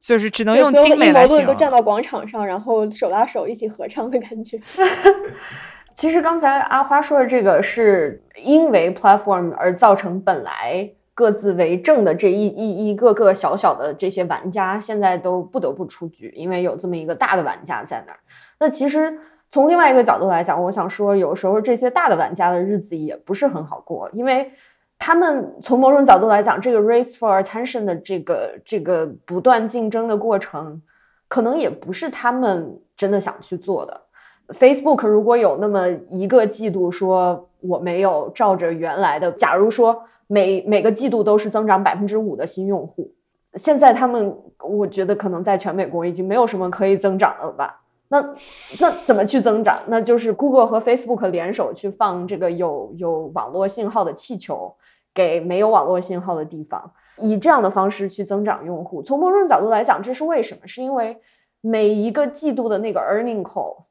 [0.00, 1.46] 就是只能用精美来形容。
[1.46, 4.58] 都站到广场上，然后手拉手一起合唱的感觉。
[5.98, 18.18] 其实刚才阿花说的这个，是因为 platform 而造成本来各自为政的这一一一个个小小的这些玩家，现在都不得不出局，因为有这么一个大的玩家在那儿。
[18.60, 19.12] 那其实
[19.50, 24.52] 从另外一个角度来讲，我想说，有时候这些大的玩家的日子也不是很好过，因为
[25.00, 30.80] 他们从某种角度来讲，这个 race for attention 的这个这个不断竞争的过程，
[31.26, 34.00] 可能也不是他们真的想去做的。
[34.48, 43.12] Facebook 如果有那么一个季度说我没有照着原来的，假如说每每个季度都是增长百分之五的新用户，
[43.54, 47.82] 现在他们我觉得可能在全美国已经没有什么可以增长了吧？
[48.08, 48.20] 那
[48.80, 49.78] 那怎么去增长？
[49.88, 54.74] 那就是 Google 和 Facebook 联手去放这个有有网络信号的气球
[55.12, 59.02] 给没有网络信号的地方，以这样的方式去增长用户。
[59.02, 60.66] 从某种角度来讲，这是为什么？
[60.66, 61.18] 是因为
[61.60, 63.87] 每一个季度的那个 earning call。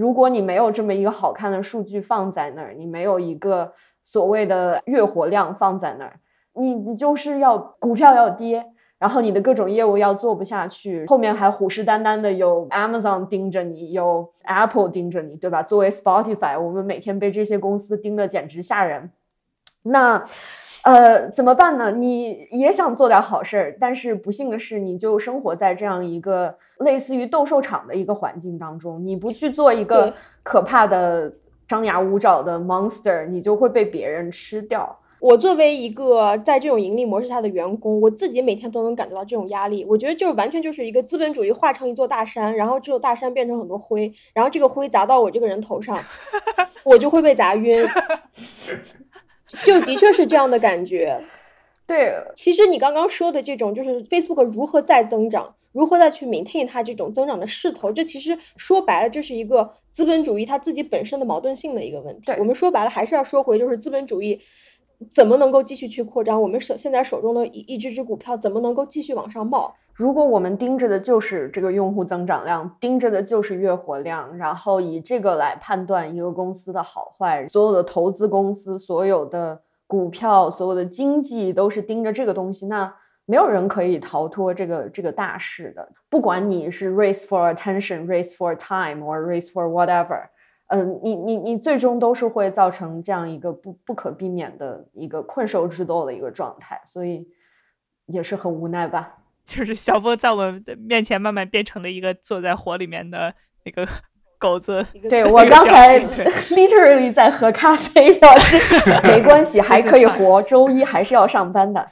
[0.00, 3.70] 如果你没有这么一个好看的数据放在那儿，你没有一个
[4.02, 6.18] 所谓的月活量放在那儿，
[6.54, 8.64] 你你就是要股票要跌，
[8.98, 15.62] 然后你的各种业务要做不下去，后面还虎视眈眈的有 Amazon 盯着你，有 Apple 盯着你，对吧？
[15.62, 19.10] 作为 Spotify，我们每天被这些公司盯得简直吓人。
[19.82, 20.24] 那。
[20.82, 21.90] 呃，怎么办呢？
[21.90, 29.04] 你也想做点好事儿，但是不幸的是，你就生活在这样一个类似于斗兽场的一个环境当中。
[29.04, 31.32] 你不去做一个可怕的
[31.68, 34.98] 张牙舞爪的 monster，你就会被别人吃掉。
[35.20, 39.84] 我作为一个在这种盈利模式下的员工，我自己每天都能感觉到这种压力。
[39.86, 45.98] 我觉得就完全就是一个资本主义化成一座大山，然后这座大山变成很多灰，然后这个灰砸到我这个人头上，
[46.84, 47.86] 我就会被砸晕。
[49.64, 51.22] 就的确是这样的感觉。
[51.86, 62.32] 对，其实你刚刚说的这种，就是 Facebook 如何再增长，如何再去 maintain 它这种增长的势头，这其实说白了，这是一个资本主义它自己本身的矛盾性的一个问题。
[62.38, 64.40] 我们说白了，还是要说回，就是资本主义。
[65.10, 66.42] 怎么能够继续去扩张？
[66.42, 69.74] 我们手现在手中的一一只只股票怎么能够继续往上冒？
[69.94, 82.94] 如果我们盯着的就是这个用户增长量，盯着的就是月活量，然后以这个来判断一个公司的好坏，所有的投资公司、所有的股票、所有的经济都是盯着这个东西，那
[83.26, 85.86] 没有人可以逃脱这个这个大势的。
[86.08, 90.28] 不管你是 race for attention、race for time or race for whatever。
[90.68, 97.28] 嗯，你你你最终都是会造成这样一个不不可避免的一个困兽之斗的一个状态，所以
[98.06, 99.16] 也是很无奈吧。
[99.50, 103.34] 就是小波在我们的面前慢慢变成了一个坐在火里面的
[103.64, 103.84] 那个
[104.38, 104.86] 狗子。
[105.08, 108.56] 对我刚才 literally 在喝咖啡，表示
[109.02, 110.40] 没关系， 还可以活。
[110.42, 111.84] 周一还是要上班的。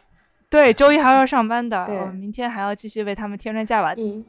[0.48, 1.84] 对，周一还要上班的。
[1.86, 3.92] 对，明天还要继续为他们添砖加瓦。
[3.96, 4.24] 嗯。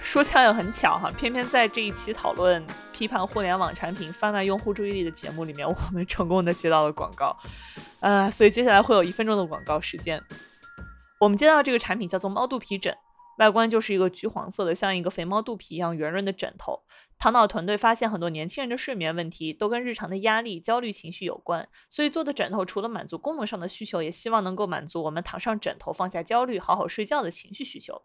[0.00, 7.36] 说巧也很巧哈，偏偏在这一期讨论批判互联网产品贩卖用户注意力的节目里面，我们成功的接到了广告，
[8.00, 10.22] 呃，所以接下来会有一分钟的广告时间。
[11.18, 12.94] 我们接到这个产品叫做猫肚皮枕，
[13.38, 16.82] 外观就是一个橘黄色的，像一个肥猫肚皮一样圆润的枕头。
[17.18, 28.02] 唐导团队发现很多年轻人的睡眠问题都跟日常的压力、焦虑情绪有关，所以做的枕头除了满足功能上的需求，也希望能够满足我们躺上枕头放下焦虑、好好睡觉的情绪需求。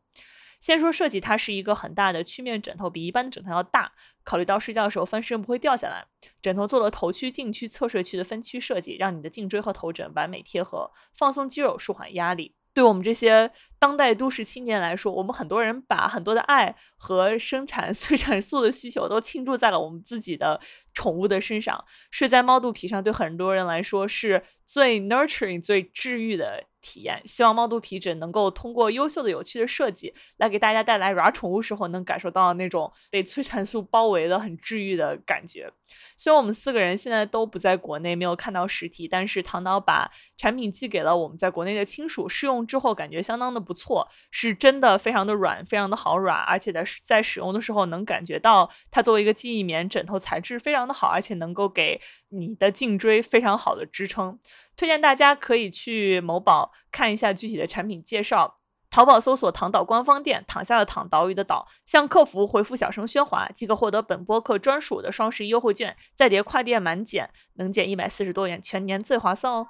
[0.62, 3.92] 先说设计，它是一个很大的曲面枕头，比一般的枕头要大。
[4.24, 6.06] 考虑到睡觉的时候翻身不会掉下来，
[6.42, 12.54] 枕头做了头区、颈区、侧睡区的分区设计，让你的颈椎和头枕完美贴合，放松肌肉，舒缓压力。
[12.74, 20.60] 对我们这些当代都市青年来说，我们很多人把很多的爱和生产 催产素的需求都倾注在了我们自己的
[20.94, 21.84] 宠物的身上。
[22.12, 26.64] 睡在猫肚皮上，对很多人来说是最 nurturing、最治愈的。
[26.82, 35.72] 体验，希望猫肚皮枕能够通过优秀的、有趣的设计，来给大家带来抓宠物时候能感受到那种被催产素包围的很治愈的感觉。
[36.18, 52.00] 虽然我们四个人现在都不在国内，没有看到实体，但是唐导把产品寄给了我们在国内的亲属，试用之后感觉相当的不错，是真的非常的软，非常的好软，而且在在使用的时候能感觉到它作为一个记忆棉枕头材质非常的好，而且能够给
[52.32, 54.40] 你的颈椎非常好的支撑。
[54.76, 58.58] 推荐大家可以去某宝看一下具体的产品介绍，
[58.90, 69.68] 淘宝搜索“躺岛官方店”，躺下的躺，岛屿的岛，向客服回复“小声喧哗”即可获得本播客专属的双十一优惠券，再叠跨店满减能减一百四十多元，全年最划算哦。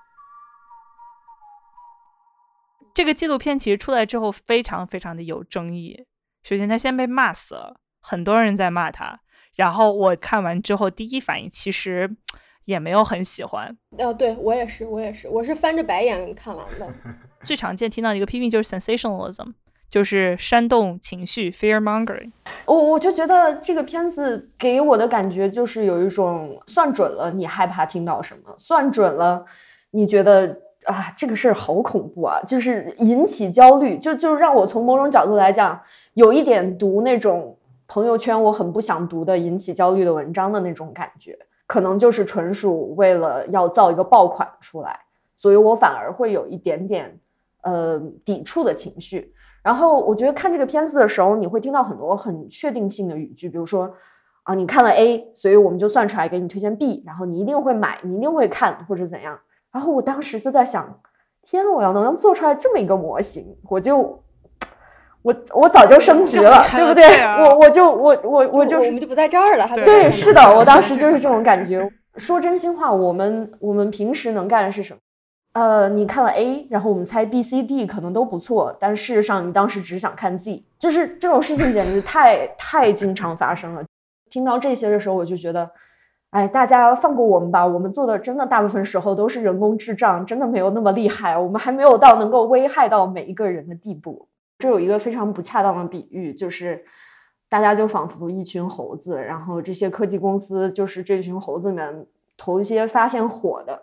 [2.94, 6.06] 这个纪录片其实出来之后非常非常的有争议，
[6.44, 9.20] 首先他先被骂死了，很多人在骂他，
[9.56, 12.16] 然后我看完之后第一反应其实。
[12.66, 16.88] 也没有很喜欢哦，对我也是，我也是，我是翻着白眼看完的。
[17.44, 19.54] 最常见听到的一个批评就是 sensationalism，
[19.90, 22.32] 就是煽动情绪 fear mongering。
[22.66, 29.44] 我我就觉得这个片子给我的感觉就是有一种算准了你害怕听到什么，算准了
[29.92, 35.82] 你觉得啊这个事儿好恐怖啊，就是引起焦虑，就就让我从某种角度来讲，
[36.14, 41.36] 有一点读那种朋友圈我很不想读的引起焦虑的文章的那种感觉。
[41.72, 45.00] 可能就是纯属为了要造一个爆款出来，
[45.38, 47.18] 所以我反而会有一点点
[47.64, 49.34] 呃抵触的情绪。
[49.64, 53.90] 然后我觉得看这个片子的时候，你会听到很多很确定性的语句，比如说
[54.44, 59.40] 啊，你看了 A，所以我们就算出来给你推荐 B，然后你一定会买，你一定会看或者怎样。
[59.72, 61.00] 然后我当时就在想，
[61.42, 64.22] 天，我要能做出来这么一个模型，我就。
[65.24, 67.22] 我我早就升职了，对不对？
[67.44, 69.68] 我我就我我我就我们就不在这儿了。
[69.76, 71.88] 对，是的，我当时就是这种感觉。
[72.18, 75.00] 说真心话，我们我们平时能干的是什么？
[75.54, 83.84] 呃，你看了 A，然后我们猜 B、C、D 可能都不错，但事实上你当时只想看 Z，就是这种事情简直太太经常发生了。
[84.30, 85.70] 听到这些的时候，我就觉得，
[86.32, 87.66] 哎，大家放过我们吧。
[87.66, 91.38] 我们做的真的大部分时候都是人工智障，真的没有那么厉害。
[91.38, 94.28] 我们还没有到能够危害到每一个人的地步。
[94.62, 96.86] 这有一个非常不恰当的比喻，就是
[97.50, 102.06] 大家就仿佛一群猴子，然后这些科技公司就是这群猴子里面
[102.38, 103.82] 投一些发现火的，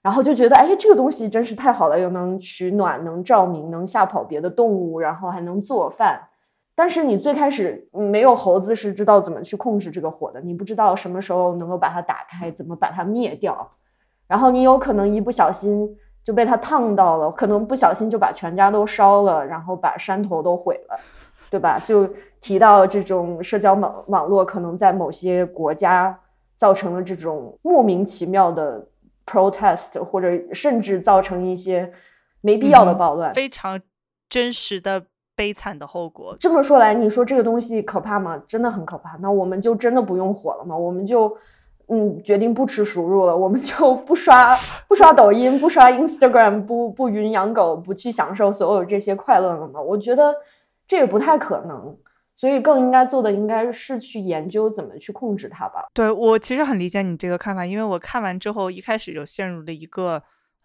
[0.00, 6.28] 然后就觉得哎，这个东西真是太好了，又能取暖、能照明、能吓跑别的动物，然后还能做饭，
[6.74, 13.70] 但是你最开始没有猴子是知道怎么去控制这个火的，你不知道什么时候能够把它打开，怎么把它灭掉，
[14.26, 15.86] 然后你有可能一不小心
[16.24, 20.96] 就被他烫到了，可能不小心就把全家都烧了，然后把山头都毁了，
[21.50, 21.78] 对吧？
[21.84, 22.08] 就
[22.40, 26.18] 提到这种社交网网络可能在某些国家
[26.56, 28.86] 造成了这种莫名其妙的
[29.26, 31.92] protest，或者甚至造成一些
[32.40, 33.80] 没必要的暴乱，非常
[34.28, 35.04] 真实的。
[35.34, 36.36] 悲惨的后果。
[36.38, 38.40] 这么说来，你说这个东西可怕吗？
[38.46, 39.16] 真的很可怕。
[39.16, 40.76] 那我们就真的不用火了吗？
[40.76, 41.34] 我们就
[41.88, 44.56] 嗯决定不吃熟肉了，我们就不刷
[44.88, 49.80] 不刷抖音，不刷 Instagram，不不云养狗，不去享受所有这些快乐了吗？
[49.80, 50.34] 我觉得
[50.86, 51.96] 这也不太可能。
[52.34, 55.84] 所以更应该做的应该是去研究怎么去控制它吧。
[55.92, 60.22] 对我其实很理解你这个看法，因为我看完之后一开始就陷入了一个。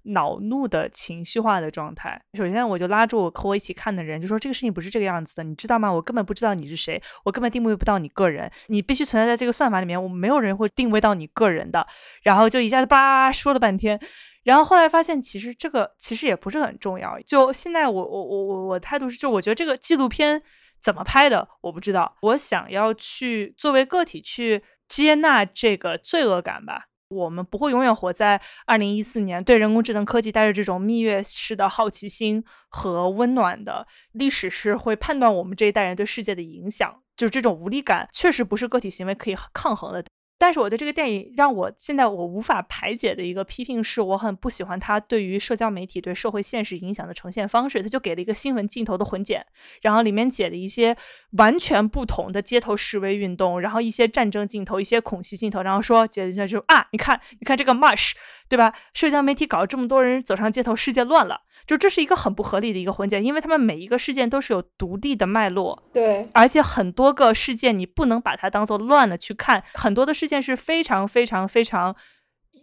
[0.08, 2.22] 恼怒的情绪化的状态。
[2.34, 5.92] 首先，我就拉住我和我一起看的人，就说这个事情不是这个样子的，你知道吗？
[5.92, 11.86] 我根本不知道你是谁，我根本定位不到你个人，你必须存在在这个算法里面，我没有人会定位到你个人的。
[12.24, 14.00] 然后就一下子叭说了半天，
[14.44, 17.20] 然后后来发现其实这个其实也不是很重要。
[17.22, 20.42] 就现在我我我我我态度是，就我觉得这个纪录片
[20.82, 26.86] 怎么拍的我不知道，我想要去作为个体去接纳这个罪恶感吧。
[27.10, 40.04] 我们不会永远活在二零一四年，对人工智能科技带着这种蜜月式的好奇心和温暖的历史是会判断我们这一代人对世界的影响，就是这种无力感，确实不是个体行为可以抗衡的。
[40.38, 47.82] 但是我对这个电影让我现在我无法排解的一个批评是，我很不喜欢他对于社交媒体对社会现实影响的呈现方式。
[47.82, 49.46] 他就给了一个新闻镜头的混剪，
[49.82, 50.96] 然后里面解了一些
[51.32, 58.12] 完全不同的街头示威运动，然后一些战争镜头，一些恐袭镜头，然后说剪一下就啊，你看，你看这个 marsh
[58.50, 58.74] 对吧？
[58.94, 61.42] 社交媒体搞了这么多人走上街头，世界乱了。
[61.66, 71.94] 就这是一个很不合理的一个混剪，因为他们每一个事件都是有独立的脉络，对，而且很多个事件你不能把它当做乱的去看，很多的事件是非常非常非常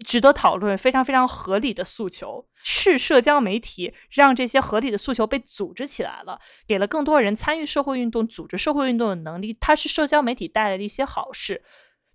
[0.06, 11.62] 值得讨论、非常非常合理的诉求，是社交媒体让这些合理的诉求被组织起来了，给了更多人参与社会运动、组织社会运动的能力，它是社交媒体带来的一些好事。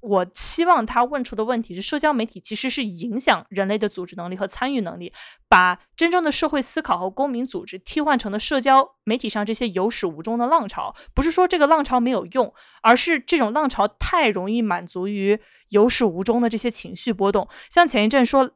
[0.01, 5.11] 我期望他问出的问题是：社交媒体其实是影响人类的组织能力和参与能力，
[5.49, 10.95] 把真正的社会思考和公民组织替换成了社交媒体上这些有始无终的浪潮。
[11.13, 15.39] 不是说这个浪潮没有用，而是这种浪潮太容易满足于
[15.69, 17.47] 有始无终的这些情绪波动。
[17.69, 18.51] 像前一阵说，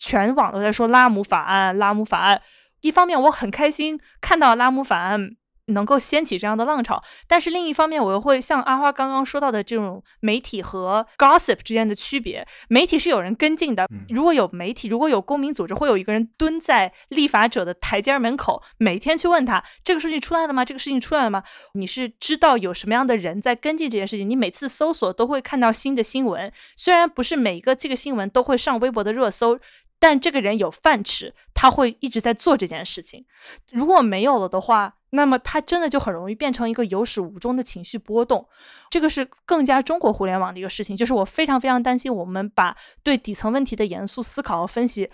[0.00, 2.42] 全网都在说拉姆法案，拉姆法案。
[2.80, 5.36] 一方面我很开心看到拉姆法案。
[5.68, 12.46] 能够掀起这样的浪潮，但是另一方面，我又会像阿花刚刚说到的这种媒体和 gossip 之间的区别。
[12.68, 20.64] 媒体是有人跟进的，如果有媒体，如果有公民组织，会有一个人蹲在立法者的台阶门口，每天去问他这个数据出来了吗？
[20.64, 21.42] 这个事情出来了吗？
[21.74, 24.28] 你是知道有什么样的人在跟进这件事情？
[24.28, 29.58] 你每次搜索都会看到新的新闻，虽然不是每一个这个新闻都会上微博的热搜。
[30.00, 33.24] 但这个人有饭吃，他会一直在做这件事情。
[33.72, 38.48] 如果没有了的话，那么它真的就很容易变成一个有始无终的情绪波动。
[38.90, 45.08] 这个是更加中国互联网的一个事情，就是我非常非常担心，我们把对底层问题的严肃思考和分析。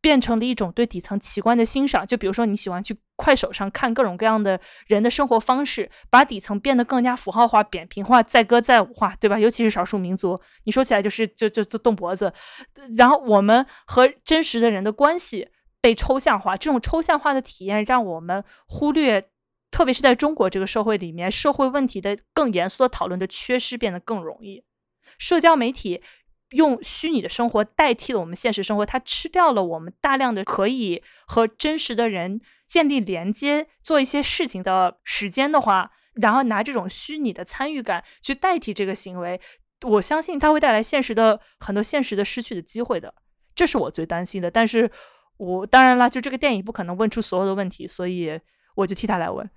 [0.00, 9.40] 变成了一种对底层奇观的欣赏，就比如说你喜欢去快手上看各种各样的人的生活方式，把底层变得更加符号化、扁平化、载歌载舞化，对吧？
[9.40, 12.32] 尤其是少数民族，你说起来就是就就就动脖子。
[12.96, 15.48] 然后我们和真实的人的关系
[15.80, 19.28] 被抽象化，这种抽象化的体验让我们忽略，
[19.70, 24.64] 特别是在中国这个社会里面，社会问题的更严肃的讨论的缺失变得更容易。
[25.18, 26.02] 社交媒体。
[26.52, 39.38] 用虚拟的生活代替了我们现实生活，它吃掉了我们大量的可以和真实的人建立连接、做一些事情的时间的话，然后拿这种虚拟的参与感去代替这个行为，
[39.86, 43.12] 我相信它会带来现实的很多现实的失去的机会的，
[43.54, 44.50] 这是我最担心的。
[44.50, 44.90] 但是
[45.36, 48.40] 我当然了，就这个电影不可能问出所有的问题，所以
[48.78, 49.48] 我就替他来问。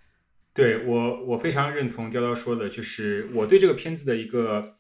[0.53, 4.75] 对我，我非常认同雕雕说的，就是我对这个片子的一个。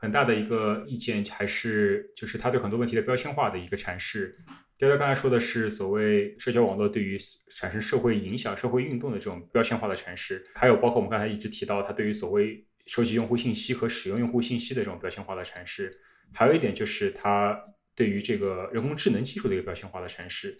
[0.00, 4.32] 很大的一个意见还是就是他对很多问题的标签化的一个阐释。
[4.76, 7.18] 雕雕刚才说的是所谓社交网络对于
[7.50, 15.92] 产生社会影响、社会运动的这种标签化的阐释，还有包括我们刚才一直提到他对于所谓收集用户信息和使用用户信息的这种标签化的阐释。
[16.32, 17.60] 还有一点就是他
[17.96, 20.56] 对于这个人工智能技术的一个标签化的阐释。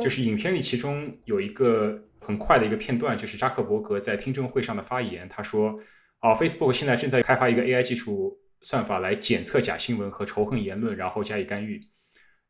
[0.00, 5.78] 就是影片里其中有一个很快的一个片段，就是扎克伯格在听证会上的发言，他说
[6.20, 11.80] ：“哦，Facebook 现在正在开发一个 AI 技术。”算法来检测假新闻和仇恨言论，然后加以干预。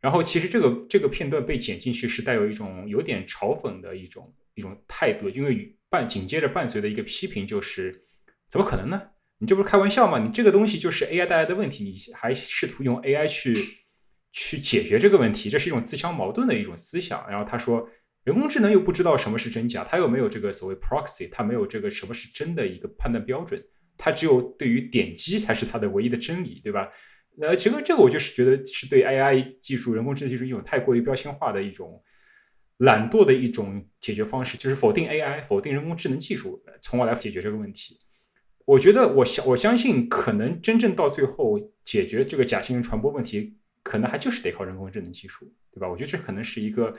[0.00, 7.94] 然后其实这个这个片段被剪进去是带有一种有点嘲讽的一种一种态度，因为伴紧接着伴随的一个批评就是，
[8.48, 9.02] 怎么可能呢？
[9.36, 10.18] 你这不是开玩笑吗？
[10.18, 13.54] 你这个东西就是 AI 带来的问题，你还试图用 AI 去
[14.32, 17.28] 去解决这个问题，这是一种自相矛盾的一种思想。
[17.30, 17.88] 然后他说，
[18.24, 23.62] 人工智能又不知道什么是真假，它又没有这个所谓 proxy，它没有这个什么是真的一个判断标准，
[23.96, 26.88] 它只有对于点击才是它的唯一的真理，对吧？
[27.40, 32.02] 呃，这个这个我就是觉得是对 AI 技术、人工智能技术一种太过于标签化的一种
[32.78, 37.98] 懒惰的一种解决方式，就是否定 AI、否定人工智能技术，从而来解决这个问题。
[38.64, 43.56] 我觉得，我相我相信，可能真正到最后解决这个假新闻传播问题，
[43.88, 45.88] 可能还就是得靠人工智能技术，对吧？
[45.88, 46.94] 我觉得这可能是一个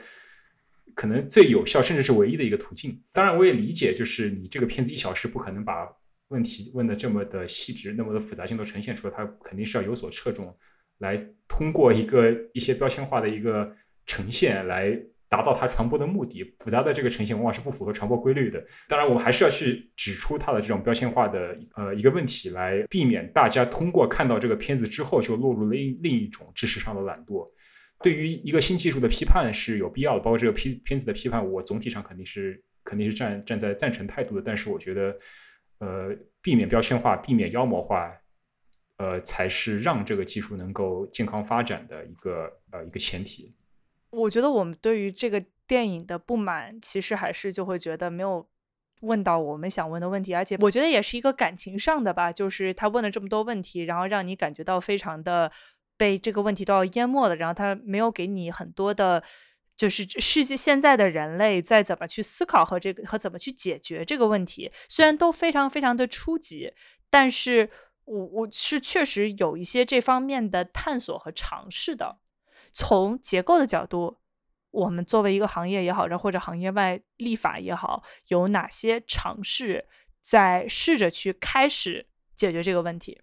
[0.96, 3.00] 可能最有效，甚至是唯一的一个途径。
[3.12, 5.88] 当然，我也理解，就是你这个片子一小时不可能把
[6.28, 10.58] 问题问的这么的细致，那么的复杂性都呈现出来，它肯定是要有所侧重，
[10.98, 13.72] 来通过一个一些标签化的一个
[14.04, 15.00] 呈现来。
[15.30, 18.62] 达到它传播的目的，复杂的这个呈现往往是不符合传播规律的。
[18.88, 27.48] 当然，我们还是要去指出它的这种标签化的呃一个问题，来避免大家通过看到这个片子之后就落入了另另一种知识上的懒惰。
[28.02, 34.42] 对于一个新技术的批判是有必要的，包括这个批片子的批判，我总体上肯定是肯定是站站在赞成态度的。
[34.44, 35.16] 但是，我觉得，
[35.78, 38.12] 呃，避免标签化，避免妖魔化，
[38.96, 43.54] 呃，才是让这个技术能够健康发展的一个呃一个前提。
[44.10, 48.46] 我觉得我们对于这个电影的不满，其实还是就会觉得没有
[49.02, 55.50] 问到我们想问的问题，而且我觉得也是一个感情上的吧，就是他问了这么多问题，然后让你感觉到非常的
[55.96, 59.22] 被这个问题都要淹没了，然后他没有给你很多的，
[59.76, 66.72] 就是世界现在的人类在怎么去思考和这个和怎么去解决这个问题，虽然都非常非常的初级，
[67.08, 67.70] 但是
[68.04, 72.18] 我我是确实有一些这方面的探索和尝试的。
[72.72, 74.18] 从结构的角度，
[74.70, 79.86] 我们作为一个行业也好，然或者行业外立法也好，有哪些尝试
[80.22, 82.04] 在试着去开始
[82.36, 83.20] 解决这个问题？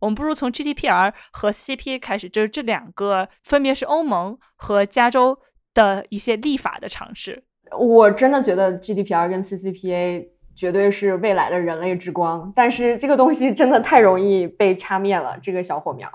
[0.00, 5.38] 我们不如从 GDPR 和 CPA 开始，就是这两个分别是欧盟和加州
[5.74, 7.44] 的一些立法的尝试。
[7.78, 10.26] 我真的觉得 GDPR 跟 CCPA
[10.56, 16.10] 绝对是未来的人类之光，但是这个东西真的太容易被掐灭了，这个小火苗。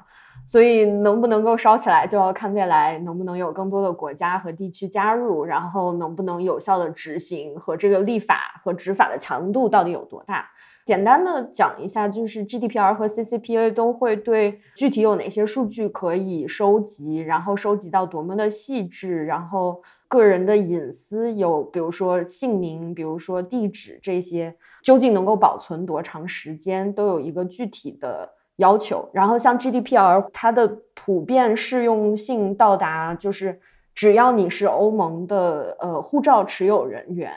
[0.47, 10.47] 所以能不能够烧起来，就要看未来能不能有更多的国家和地区加入，然后能不能有效的执行和这个立法和执法的强度到底有多大。
[10.85, 28.29] 简单的讲一下，就是 GDPR 和 CCPA 都会对具体有哪些数据可以收集，然后收集到多么的细致，然后个人的隐私有，比如说姓名，比如说地址这些，究竟能够保存多长时间，都有一个具体的。
[28.57, 33.59] 要求，然后像 GDPR，它的普遍适用性到达，就是
[33.93, 37.31] 只要你是欧盟的呃护照持有人员，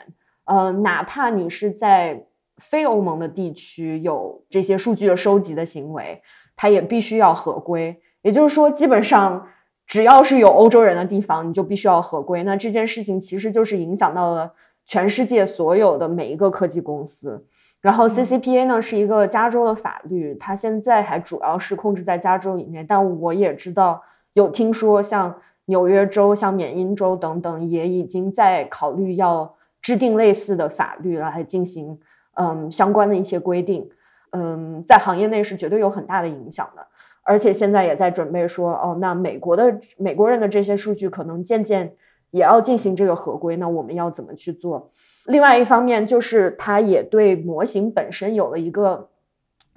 [0.45, 2.25] 呃，哪怕你是在
[2.57, 6.21] 非欧盟的地区有这些数据的收集的行为，
[6.55, 8.01] 它也必须要合规。
[8.21, 9.47] 也就是说，基本上
[9.87, 12.43] 只要是有欧洲人的地方，你就必须要合规。
[12.43, 14.53] 那这件事情其实就是影响到了
[14.85, 17.45] 全世界所有的每一个科技公司。
[17.81, 24.03] 然后 CCPA 呢是一个加州的法律，它现在还主要是控制在加州以内，但我也知道
[24.33, 25.33] 有听说像
[25.65, 31.97] 纽约州、像缅因州等等也已经在考虑要制定类似的法律来进行
[32.33, 33.89] 嗯相关的一些规定，
[34.31, 36.85] 嗯，在行业内是绝对有很大的影响的，
[37.23, 41.93] 而且现在也在准备说哦，那美国的美国人的这些数据可能渐渐
[42.31, 44.91] 也要进行这个合规，那我们要怎么去做？
[45.29, 49.09] 另外一方面，就是它也对模型本身有了一个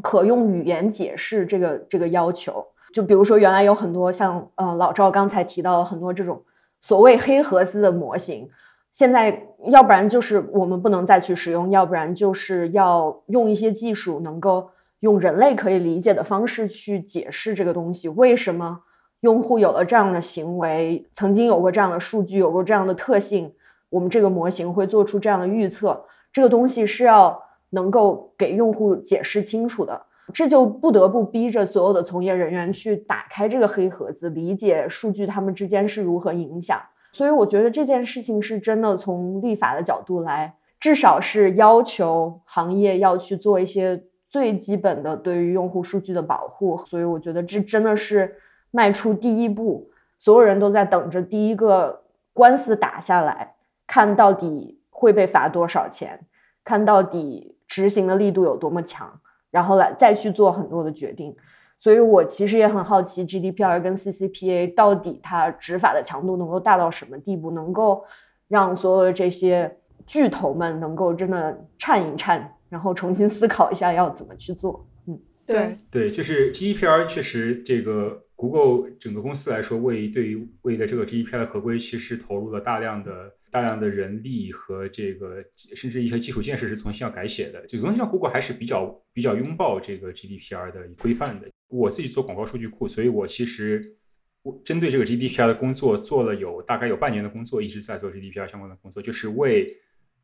[0.01, 2.67] 可用语言解释这个这个要求。
[2.93, 6.43] 就比如说，原来有很多像呃老赵刚才提到的很多这种
[6.81, 8.49] 所谓黑盒子的模型，
[8.91, 18.09] 现在要不然就是我们不能再去使用，要不然就是要用一些技术，能够用人类可以理解的方式去解释这个东西。
[18.09, 18.81] 为什么
[19.21, 23.53] 用户有了这样的行为，曾经有过这样的数据，有过这样的特性？
[23.93, 27.39] 我们这个模型会做出这样的预测，这个东西是要
[27.71, 36.81] 能够给用户解释清楚的，这就不得不逼着所有的从业人员去打开这个黑盒子，理解数据它们之间是如何影响。
[37.13, 46.79] 所以我觉得这件事情是真的从立法的角度来，至少是要求行业要去做一些最基本的对于用户数据的保护。
[46.87, 48.35] 所以我觉得这真的是
[48.71, 53.52] 迈出第一步，所有人都在等着第一个官司打下来。
[53.93, 56.19] 看到底会被罚多少钱，
[56.65, 59.21] 看到底执行的力度有多么强，
[59.51, 61.37] 然后来再去做很多的决定。
[61.79, 68.03] 所以我其实也很好奇，GDPR 跟 CCPA 到底它执法的强度能够大到什么地步，能够
[68.49, 69.71] 让所有的这些
[70.07, 74.87] 巨头们能够真的颤一颤，然后重新思考一下要怎么去做。
[75.07, 85.37] 嗯，对对，就是 GDPR 确实这个 Google 整个公司来说，为对于为了这个 GDPR 的合规，其实投入了大量的大量的人力和这个
[85.77, 87.65] 甚至一些基础建设是重新要改写的。
[87.67, 91.49] 就总体上，Google 还是比较比较拥抱这个 GDPR 的规范的。
[91.69, 93.97] 我自己做广告数据库，所以我其实。
[94.45, 99.73] 我针对这个 GDPR 的工作做了有大概有半年的工作，一直在做 GDPR 相关的工作，就是为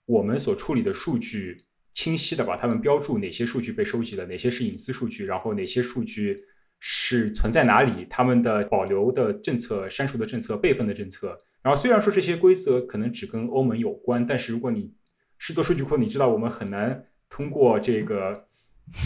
[0.06, 1.56] 我们所处理的数据
[1.92, 6.36] 清晰的把它们标注哪些数据被收集了，哪些是隐私数据，然后哪些数据
[6.80, 11.38] 是存在哪里，他们的保留的政策、删除的政策、备份的政策。
[11.62, 14.94] 然后虽然说这些规则可能只跟欧盟有关，但是如果你
[15.38, 18.46] 是做数据库，你知道我们很难通过这个。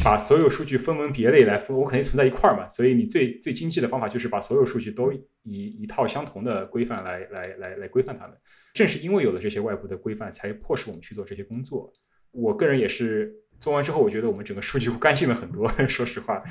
[0.05, 5.13] 把所有数据分门别类来分，我肯定存在一块儿嘛，所以你最最经济的方法就是把所有数据都
[5.43, 8.37] 以一套相同的规范来来来来规范它们。
[8.73, 11.93] 正是因为有了这些外部的规范，才迫使我们去做这些工作。
[12.31, 16.43] 我个人也是做完之后，我觉得我们整个数据库干净了很多， 说实话。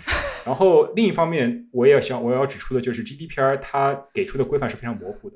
[0.45, 5.35] 然后另一方面，我也想我要指出的就是 GDPR 它给出的规范是非常模糊的，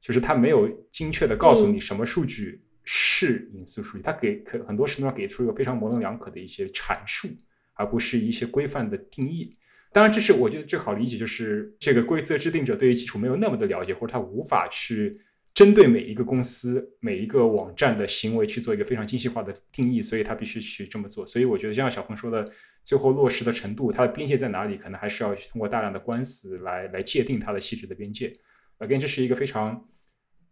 [0.00, 2.62] 就是它没有精确的告诉你什么数据。
[2.82, 7.28] 是隐私数据，它给可很多时候给出一个非常模棱两可的一些阐述，
[7.74, 9.54] 而不是一些规范的定义。
[9.92, 15.20] 当然，这是我觉得最好理解，就是这个规则制定者对于基础没有那么的了解，或者他无法去
[15.54, 21.26] 针对每一个公司、每一个网站的行为去做一个非常精细化的定义，所以他必须去这么做。
[21.26, 22.50] 所以我觉得，像小鹏说的，
[22.84, 28.36] 最后落实的程度，它的边界在哪里，可能还是要通过大量的官司来来界定它的细致的边界。
[28.78, 29.88] again，这是一个非常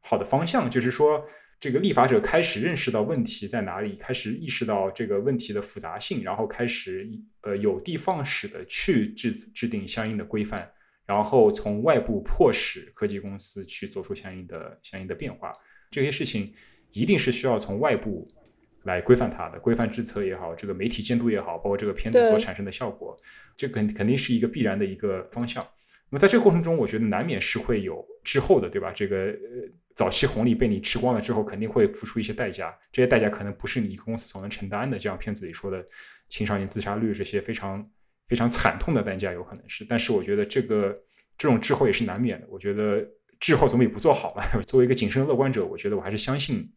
[0.01, 1.27] 好的方向，就是说。
[1.61, 10.71] 这个立法者开始认识到问题在哪里，开始意识到这个问题的复杂性，然后开始呃有的放矢的去制制定相应的规范，
[11.09, 15.53] 然后从外部迫使科技公司去做出相应的相应的变化。
[15.91, 16.53] 这些事情
[16.93, 18.31] 一定是需要从外部
[18.85, 23.17] 来规范它的，规范制策也好，这个媒体监督也好，包括这个片子所产生的效果，
[23.57, 25.67] 这肯肯定是一个必然的一个方向。
[26.11, 28.93] 那么在这个过程中，我觉得难免是会有滞后的，对吧？
[28.93, 29.69] 这个呃。
[29.99, 32.73] 早期红利被你吃光了之后，肯定会付出一些代价。
[32.93, 34.97] 这些代价可能不是你一个公司所能承担的。
[34.97, 35.85] 就像片子里说的，
[36.29, 37.85] 青少年自杀率这些非常
[38.29, 39.85] 非常惨痛的代价，有可能是。
[39.85, 40.97] 但是我觉得这个
[41.37, 42.47] 这种滞后也是难免的。
[42.51, 43.05] 我觉得
[43.41, 44.49] 滞后总比不做好吧。
[44.67, 46.73] 作为一个谨慎乐观者，我觉得我还是相信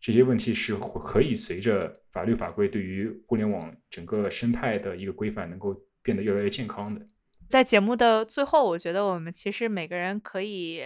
[0.00, 7.06] 这些问题是可以随着法律法规对于互联网整个生态的一个规范，能够变得越来越健康的。
[7.48, 10.82] 在节目的最后，我觉得我们其实每个人可以。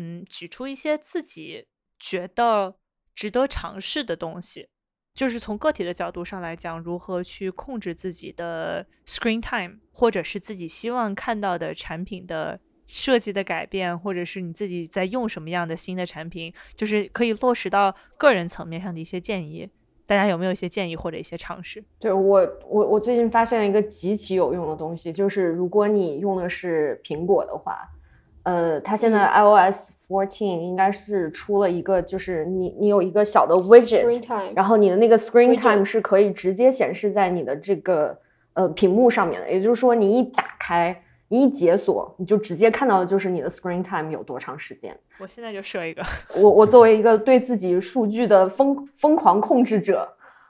[0.00, 1.66] 嗯，举出一些自己
[1.98, 2.76] 觉得
[3.16, 4.68] 值得尝试的东西，
[5.18, 19.68] 就是从个体的角度上来讲，如何去控制自己的 screen time，或者是自己希望看到的产品的设计的改变，或者是你自己在用什么样的新的产品，就是可以落实到个人层面上的一些建议。
[20.06, 21.82] 大家有没有一些建议或者一些尝试？
[21.98, 27.90] 对我，我我最近发现了一个极其有用的东西，就是如果你用的是苹果的话。
[28.44, 38.18] 呃，它现在 iOS fourteen 应该是出了一个，就是你你有一个小的 widget，然后你的那个 screen time 是可以直接显示在你的这个
[38.54, 39.50] 呃屏幕上面的。
[39.50, 44.98] 也就是说，你一打开，你一解锁，你就直接看到的就是你的 screen time 有多长时间。
[45.18, 46.02] 我现在就设一个。
[46.34, 50.08] 我我作为一个对自己数据的疯疯狂控制者，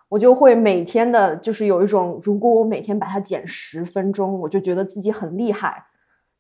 [0.09, 5.85] 我就会每天的，就是有一种，如果我每天把它减十分钟，我就觉得自己很厉害。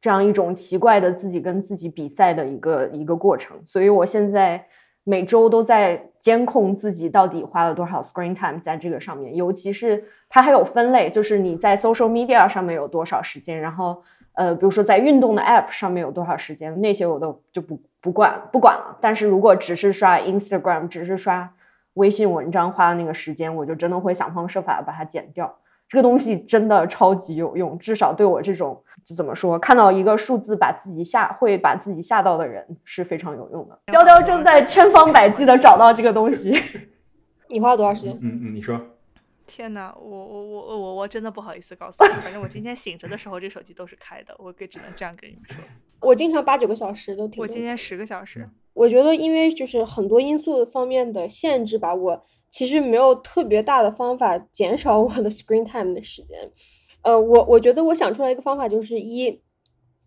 [0.01, 4.65] 这样一种奇怪的自己跟自己比赛的一个一个过程，所以我现在
[5.05, 14.03] 每周都在监控自己到底花了多少 screen time 在这个上面，尤其是它还有分类，就是你在 social media 上面有多少时间，然后
[14.35, 18.97] 呃，比如说在运动的 app 上面有多少时间，那些我都就不不管不管了。
[19.01, 21.53] 但是如果只是刷 Instagram，只是刷
[21.95, 25.53] 微信文章花的那个时间，我就真的会想方设法把它减掉。
[25.89, 28.81] 这个东西真的超级有用，至少对我这种
[29.15, 33.79] 怎么说，看到一个数字把自己吓会把自己吓到的人是非常有用的。
[33.87, 36.53] 雕雕正在千方百计的找到这个东西。
[37.51, 38.13] 你花了多长时间？
[38.21, 38.81] 嗯嗯，你说。
[39.47, 45.65] 天哪，我我我我我真的不好意思告诉你，反正我今天醒着的时候，这手机都是开的，我给只能这样跟你们说。
[46.01, 47.43] 我经常八九个小时都挺。
[47.43, 48.49] 我今天十个小时。
[48.75, 52.23] 我觉得因为就是很多因素方面的限制吧，我。
[52.51, 56.51] 其实没有特别大的方法减少我的 screen time 的时间，
[57.09, 59.41] 呃，我我觉得我想出来一个方法，就是一，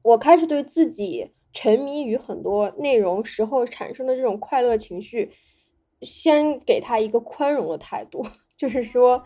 [0.03, 5.31] 我开始对自己沉迷于很多内容时候产生的这种快乐情绪，
[6.03, 8.23] 先给他一个宽容的态度，
[8.55, 9.23] 就是说，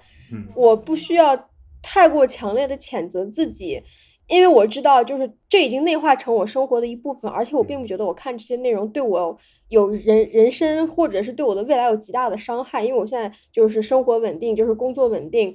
[0.55, 1.49] 我不需要
[1.81, 3.83] 太过强烈的谴责自己，
[4.29, 15.53] 因为我知道，就是这已经内化成我生活的一部分，而且我并不觉得我看这些内容对我有人人生或者是对我的未来有极大的伤害，因为我现在就是生活稳定，就是工作稳定，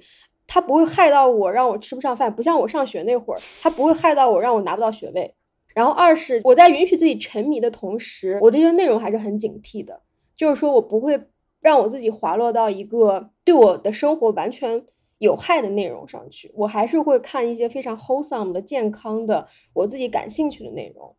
[0.53, 5.33] 它不会害到我，让我吃不上饭，不像我上学那会儿，它不会害到我，让我拿不到学位。
[5.73, 10.03] 然后二是我在允许自己沉迷的同时，我对这些内容还是很警惕的，
[10.37, 11.21] 就是说我不会
[11.61, 14.85] 让我自己滑落到一个对我的生活完全。
[15.21, 21.15] 有害的内容上去，我还是会看一些非常 wholesome 的、健康的、我自己感兴趣的内容。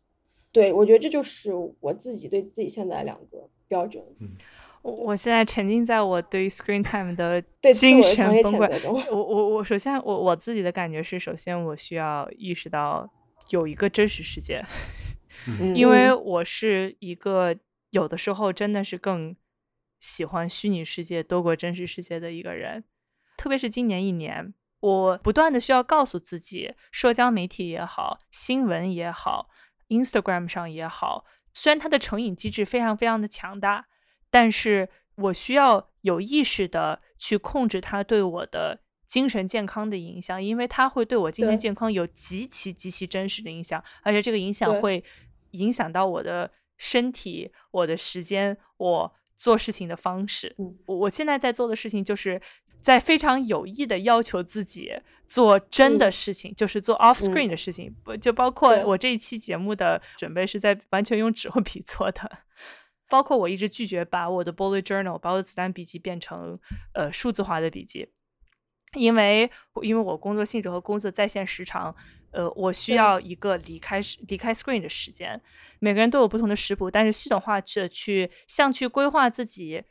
[0.50, 4.02] 对我觉得这就是我自己对自己现在两个标准。
[4.82, 7.40] 我我现在沉浸在我对于 screen time 的
[7.72, 8.92] 精神崩溃中。
[9.10, 13.08] 我我我首先我我自己的感觉是，首先我需要意识到
[13.50, 14.64] 有一个真实世界，
[15.74, 17.56] 因为我是一个
[17.90, 19.34] 有的时候真的是更
[20.00, 22.84] 喜欢虚拟世界多过真实世界的一个人。
[23.36, 29.48] 特别是今年一年，我不断的需要告诉自己，社交媒体也好，新闻也好
[29.88, 33.86] ，Instagram 上也好，虽然它的成瘾机制非常非常的强大，
[34.32, 45.04] 但是我需要有意识的去控制它对我的精神健康的影响，因为它会对我精神健康有极其极其真实的影响，而且这个影响会
[45.50, 50.56] 影响到我的身体、我的时间、我做事情的方式。
[50.86, 52.40] 我我现在在做的事情就是。
[52.82, 54.90] 在非常有意的要求自己
[55.28, 62.38] 做真的事情，就是做 off screen 的事情，不就包括我这一期节目的准备是在完全用纸和笔做的，
[63.12, 66.58] 包括我一直拒绝把我的 bullet journal，把我的子弹笔记变成
[66.94, 68.08] 呃数字化的笔记，
[68.94, 69.50] 因为
[69.82, 71.94] 因为我工作性质和工作在线时长，
[72.30, 75.38] 呃，我需要一个离开离开 screen 的时间。
[75.78, 79.84] 每个人都有不同的食谱，但是系统化的去像去规划自己。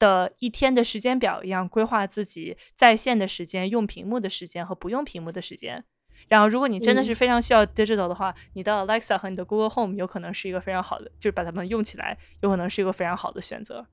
[0.00, 5.84] 的一天的时间表一样，规划自己在线的时间、用屏幕的时间和不用屏幕的时间。
[6.28, 13.86] 然后，如果你真的是非常需要 digital 的话，你的 Alexa 和你的 Google Home 有可能是一个非常好的，就是把它们用起来，有可能是一个非常好的选择。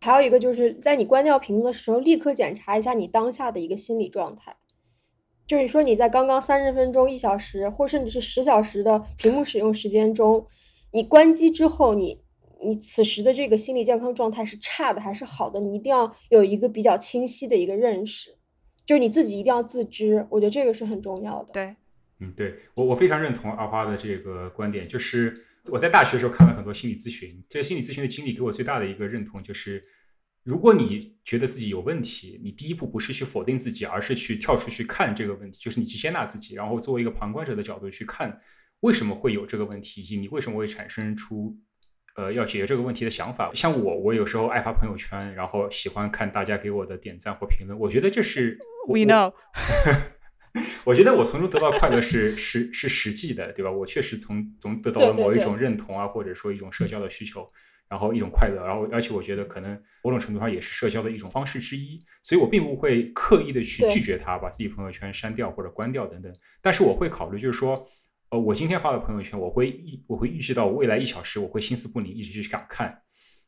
[0.00, 4.56] 还有一个就是在你关掉屏幕的时候，立刻检查一下你当下的一个心理状态，
[5.46, 10.46] 就是说你在刚刚三十分钟、一小时，或甚至是十小时的屏幕使用时间中，
[10.92, 12.20] 你关机之后，你。
[12.60, 15.60] 你此时的这个心理健康状态是差的还是好的？
[15.60, 18.36] 你一定要有一个比较清晰的一个认识，
[18.88, 20.26] 就是你自己一定要自知。
[20.30, 21.52] 我觉得这个是很重要的。
[21.52, 21.76] 对，
[22.20, 24.88] 嗯，对我我非常认同阿花的这个观点。
[24.88, 29.84] 就是我在大学的时候看了很多心理咨询，这个心理咨询的经历给我最大的一个认同就是，
[30.42, 38.40] 如果你觉得自己有问题，你第一步不是去否定自己，而是去跳出去看这个问题，就是你去接纳自己，然后作为一个旁观者的角度去看
[38.80, 41.54] 为什么会有这个问题，以及你为什么会产生出。
[42.18, 47.78] 呃，要解决这个问题的想法，像我，我有时候爱发朋友圈，然后喜欢看大家给我的点赞或评论。
[47.78, 48.58] 我觉得这是
[48.88, 49.32] We know，
[50.82, 53.70] 我觉得我从中得到快乐是是是实际的，对吧？
[53.70, 57.48] 我确实从中得到了某一种认同啊，或者说一种社交的需求，
[57.88, 66.34] 然后一种快乐，然后而且我觉得可能某种程度上也是社交的一种方式之一，所以我并不会刻意的去拒绝他，把自己朋友圈删掉或者关掉等等。
[66.60, 67.88] 但是我会考虑，就是说。
[68.30, 73.02] 呃，我今天发的朋友圈，我会预我会预计到未来一小时我会心思不宁，一直去想看，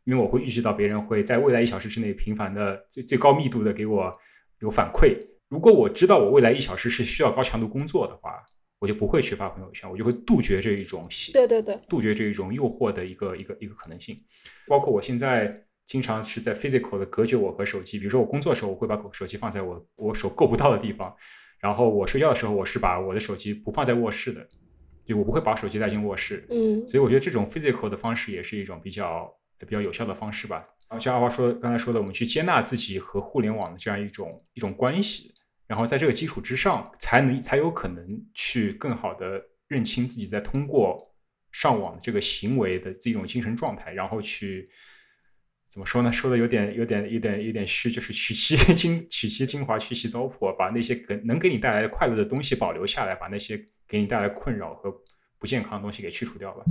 [0.05, 4.17] 因为我会预计到别人会在未来一小时之内频繁的最最高密度的给我
[4.61, 5.19] 有反馈。
[5.49, 8.43] 如果我知道我未来一小时是需要高强度工作的话，
[8.79, 14.19] 我就不会去发朋友圈，我就会杜绝这一种对对对，杜绝这一种诱惑的一个一个一个可能性。
[14.67, 21.15] 包括我现在经常是在 physical 的隔绝我和手机，比如说我工作的时候，我会把手机放在我我手够不到的地方，
[21.59, 24.49] 然后我睡觉的时候，我是把我的手机不放在卧室的。
[25.09, 29.29] 我不会把手机带进卧室，嗯，所以我觉得这种 physical 的方式也是一种比较
[29.59, 30.63] 比较有效的方式吧。
[30.89, 35.35] 然后像阿华说刚才说的，我们去接纳自己和互联网的这样一种一种关系，
[35.67, 41.13] 然后在这个基础之上，才能才有可能去更好的认清自己在通过
[41.51, 44.69] 上网这个行为的这种精神状态，然后去
[45.69, 46.13] 怎么说呢？
[46.13, 53.61] 说的有点有点有点有点虚，就是取其精取其精华，去其糟粕，把那些给能给你带来快乐的东西保留下来，把那些。
[53.91, 54.91] 给你带来困扰和
[55.39, 56.65] 不健康的东西给去除掉吧。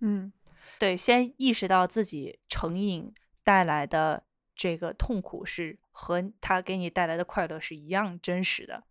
[0.00, 0.32] 嗯，
[0.78, 3.12] 对，先意识到自己成瘾
[3.44, 4.24] 带来的
[4.56, 8.82] 这个痛苦是和他给你带来的快乐是一样真实的。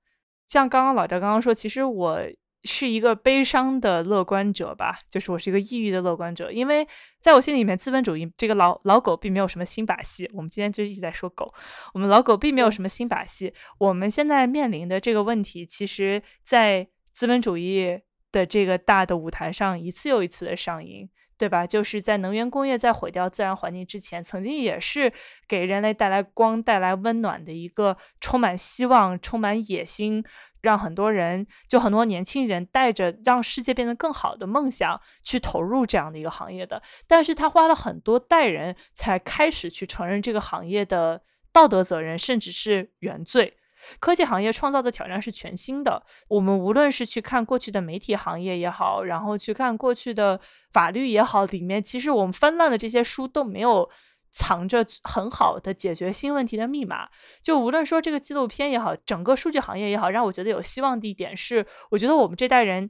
[0.48, 2.22] 像刚刚老赵刚刚说，其实我
[2.64, 6.88] 是一个悲伤的乐观者吧，就是我是一个抑郁的乐观者，因为
[7.20, 10.30] 在我心里面，资本主义这个老老狗并没有什么新把戏。
[10.34, 11.46] 我们今天就一直在说狗，
[11.94, 13.54] 我们老狗并没有什么新把戏。
[13.80, 18.02] 我们现在面临的这个问题，其实，在资本主义
[18.32, 21.10] 的这个大的舞台上，一次又一次的上映。
[21.36, 21.68] 对吧？
[21.68, 25.12] 就是在能源工业在毁掉自然环境之前，曾经也是
[25.46, 30.24] 给人类带来光、带来温暖的一个充满希望、充满野心，
[30.62, 36.82] 让很多人就很多年轻人带着让世界变得更好的梦想去投入这样的一个行业的。
[37.08, 43.58] 但是他花了很多代人才开始去承认这个行业的道德责任，甚至是原罪。
[44.00, 46.04] 科技行业创造的挑战是全新的。
[46.28, 50.40] 我们无论是去看过去的媒体行业也好，然后去看过去的
[50.72, 53.90] 法律也好，里面其实我们翻烂的这些书都没有
[54.32, 57.10] 藏着很好的解决新问题的密码。
[57.44, 62.90] 就无论说这个纪录片也好，整个数据行业也好，让我觉得有希望的一点是，我觉得我们这代人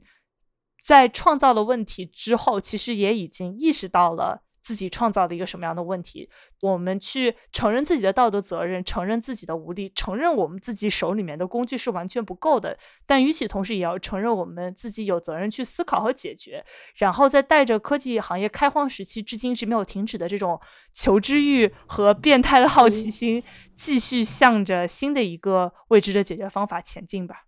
[0.82, 4.43] 在创造了问题之后，其实也已经意识到了。
[4.64, 6.28] 自己创造的一个什么样的问题？
[6.62, 12.78] 我们去承认自己的道德责任，承认自己的无力，承认我们自己手里面的工具是完全不够的。
[13.04, 16.64] 但与此同时，也要承认我们自己有责任去思考和解决。
[16.96, 20.58] 然后再带着科技行业开荒时期至今是没有停止的这种
[20.92, 23.42] 求知欲和变态的好奇心，
[23.76, 27.44] 继续向着新的一个未知的解决方法前进吧。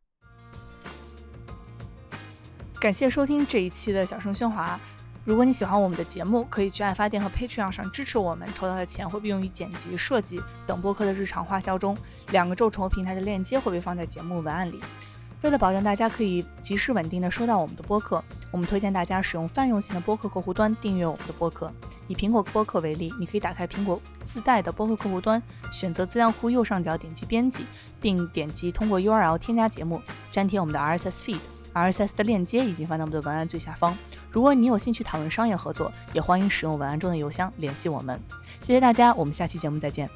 [2.78, 4.78] 感谢收听这一期的小声喧哗。
[5.26, 11.98] 如果你喜欢我们的节目，可以去爱发电和 Patreon 上支持我们，筹到的钱会被用于剪辑、设计等播客的日常花销中。
[12.30, 14.80] 两个众筹平台的链接会被放在节目文案里。
[15.42, 18.22] 为了保证大家可以及时稳定的收到我们的播客，
[18.52, 21.72] 我们推荐大家使用泛用型的播客客户端订阅我们的播客。
[22.06, 27.66] 以苹果播客为例，你可以打开苹果自带的播客客户端，选择资料库右上角点击编辑，
[28.00, 30.00] 并点击通过 URL 添加节目，
[30.30, 31.40] 粘贴我们的 RSS feed。
[31.74, 33.94] RSS 的链接已经放在我们的文案最下方。
[34.36, 38.20] 如果你有兴趣讨论商业合作，也欢迎使用文案中的邮箱联系我们。
[38.60, 40.10] 谢谢大家，我们下期节目再见。